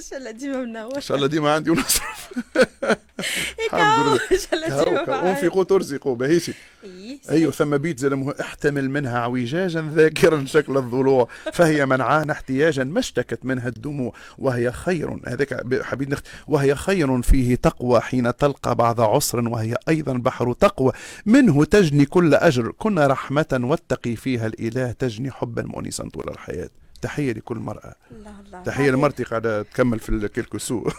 شاء 0.00 0.18
الله 0.18 0.30
ديما 0.30 0.64
منور 0.64 0.96
إن 0.96 1.00
شاء 1.00 1.16
الله 1.16 1.26
ديما 1.26 1.54
عندي 1.54 1.70
ونصرف. 1.70 2.30
الحمد 3.72 4.18
لله. 4.52 5.30
أنفقوا 5.30 5.64
ترزقوا. 5.64 6.14
باهيشي 6.16 6.52
إيه، 6.84 7.18
أيوه 7.30 7.52
ثم 7.52 7.76
بيت 7.76 7.98
زاد 7.98 8.14
مه- 8.14 8.34
أحتمل 8.40 8.90
منها 8.90 9.16
اعوجاجا 9.18 9.90
ذاكرا 9.94 10.44
شكل 10.46 10.76
الضلوع. 10.76 11.28
فهي 11.52 11.86
منعان 11.86 12.30
احتياجا 12.30 12.84
ما 12.84 12.98
اشتكت 12.98 13.44
منها 13.44 13.68
الدموع 13.68 14.12
وهي 14.38 14.72
خير. 14.72 15.18
هذاك 15.26 15.66
ب- 15.66 15.82
حبيت 15.82 16.08
نخت 16.10 16.24
وهي 16.48 16.74
خير 16.74 17.22
فيه 17.22 17.54
تقوى 17.54 18.00
حين 18.00 18.36
تلقى 18.36 18.74
بعض 18.74 19.00
عسر 19.00 19.48
وهي 19.48 19.76
أيضا 19.88 20.12
بحر 20.12 20.52
تقوى. 20.52 20.92
منه 21.26 21.64
تجني 21.64 22.04
كل 22.04 22.34
أجر. 22.34 22.72
كن 22.78 22.98
رحمة 22.98 23.60
واتقي 23.62 24.16
فيها 24.16 24.46
الإله 24.46 24.92
تجني 24.92 25.30
حبا 25.30 25.62
مؤنسا 25.62 26.08
طول 26.08 26.28
الحياة. 26.28 26.70
تحية 27.02 27.32
لكل 27.32 27.56
مرأة. 27.56 27.94
الله 28.12 28.40
الله. 28.46 28.62
تحية 28.62 28.90
لمرتي 28.90 29.22
قاعدة 29.24 29.62
تكمل 29.62 29.98
في 29.98 30.08
الكيلكو 30.08 30.58
سو 30.58 30.84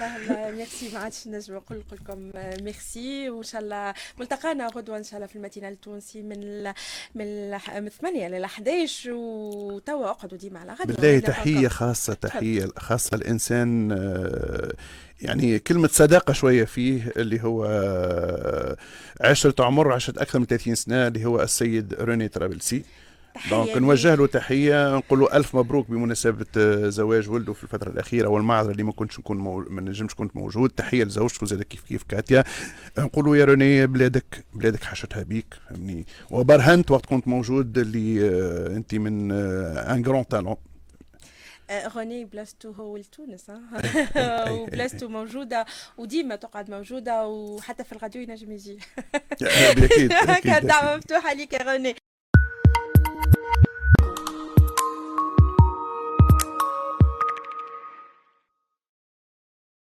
لا 0.00 0.18
لا 0.28 0.50
ميرسي. 0.50 0.90
ما 0.94 0.98
عادش 0.98 1.28
نجم 1.28 1.54
نقول 1.54 1.82
لكم 1.92 2.30
ميرسي. 2.64 3.30
وإن 3.30 3.42
شاء 3.42 3.60
الله 3.60 3.94
ملتقانا 4.18 4.66
غدوة 4.66 4.96
إن 4.98 5.02
شاء 5.04 5.14
الله 5.16 5.26
في 5.26 5.36
المدينة 5.36 5.68
التونسي 5.68 6.22
من 6.22 6.36
ال 6.42 6.74
من 7.14 7.24
ال 7.24 7.60
من 7.82 7.88
8 7.88 8.28
ل 8.28 8.44
11 8.44 9.10
وتوا 9.12 10.10
أقعدوا 10.10 10.38
ديما 10.38 10.60
على 10.60 10.72
غدوة. 10.72 10.96
بالله 10.96 11.18
تحية 11.18 11.68
خاصة 11.68 12.14
تحية 12.14 12.68
خاصة 12.78 13.14
الإنسان 13.14 13.92
آه، 13.92 14.72
يعني 15.20 15.58
كلمة 15.58 15.88
صداقة 15.88 16.32
شوية 16.32 16.64
فيه 16.64 17.12
اللي 17.16 17.42
هو 17.42 17.64
آه، 17.64 18.76
عشرة 19.20 19.64
عمر 19.64 19.92
عشرة 19.92 20.22
أكثر 20.22 20.38
من 20.38 20.46
30 20.46 20.74
سنة 20.74 21.06
اللي 21.06 21.24
هو 21.24 21.42
السيد 21.42 21.94
روني 21.94 22.28
ترابلسي 23.50 23.72
donc 23.72 23.76
نوجه 23.82 24.14
له 24.14 24.26
تحية 24.26 24.96
نقول 24.96 25.18
له 25.20 25.36
ألف 25.36 25.56
مبروك 25.56 25.90
بمناسبة 25.90 26.46
آه، 26.56 26.88
زواج 26.88 27.30
ولده 27.30 27.52
في 27.52 27.64
الفترة 27.64 27.90
الأخيرة 27.90 28.28
والمعذره 28.28 28.70
اللي 28.72 28.82
ما 28.82 28.92
كنتش 28.92 29.18
نكون 29.18 29.36
مو... 29.38 29.58
ما 29.70 29.80
نجمش 29.80 30.14
كنت 30.14 30.36
موجود. 30.36 30.70
تحية 30.70 31.04
لزوجته 31.04 31.46
زاد 31.46 31.62
كيف 31.62 31.82
كيف 31.82 32.02
كاتيا؟ 32.02 32.44
نقول 32.98 33.24
له 33.24 33.36
يا 33.36 33.44
روني 33.44 33.86
بلادك 33.86 34.44
بلادك 34.54 34.84
حشتها 34.84 35.22
بيك 35.22 35.54
فهمني؟ 35.70 36.06
وبرهنت 36.30 36.90
وقت 36.90 37.06
كنت 37.06 37.28
موجود 37.28 37.78
اللي 37.78 38.30
آه، 38.30 38.76
أنت 38.76 38.94
من 38.94 39.32
un 39.32 40.02
grand 40.02 40.28
talent 40.28 40.56
آه، 41.70 41.88
روني 41.88 42.24
بلاصتو 42.24 42.70
هو 42.70 42.96
لتونس 42.96 43.50
ها 43.50 43.60
أي- 43.76 44.50
وبلاصتو 44.50 45.08
موجودة 45.08 45.66
وديما 45.98 46.36
تقعد 46.36 46.70
موجودة 46.70 47.26
وحتى 47.26 47.84
في 47.84 47.92
الغدو 47.92 48.18
ينجم 48.20 48.52
يجي. 48.52 48.78
أكيد 49.42 50.66
دعوة 50.66 50.96
مفتوحة 50.96 51.32
ليك 51.32 51.52
يا 51.52 51.62
روني 51.62 51.94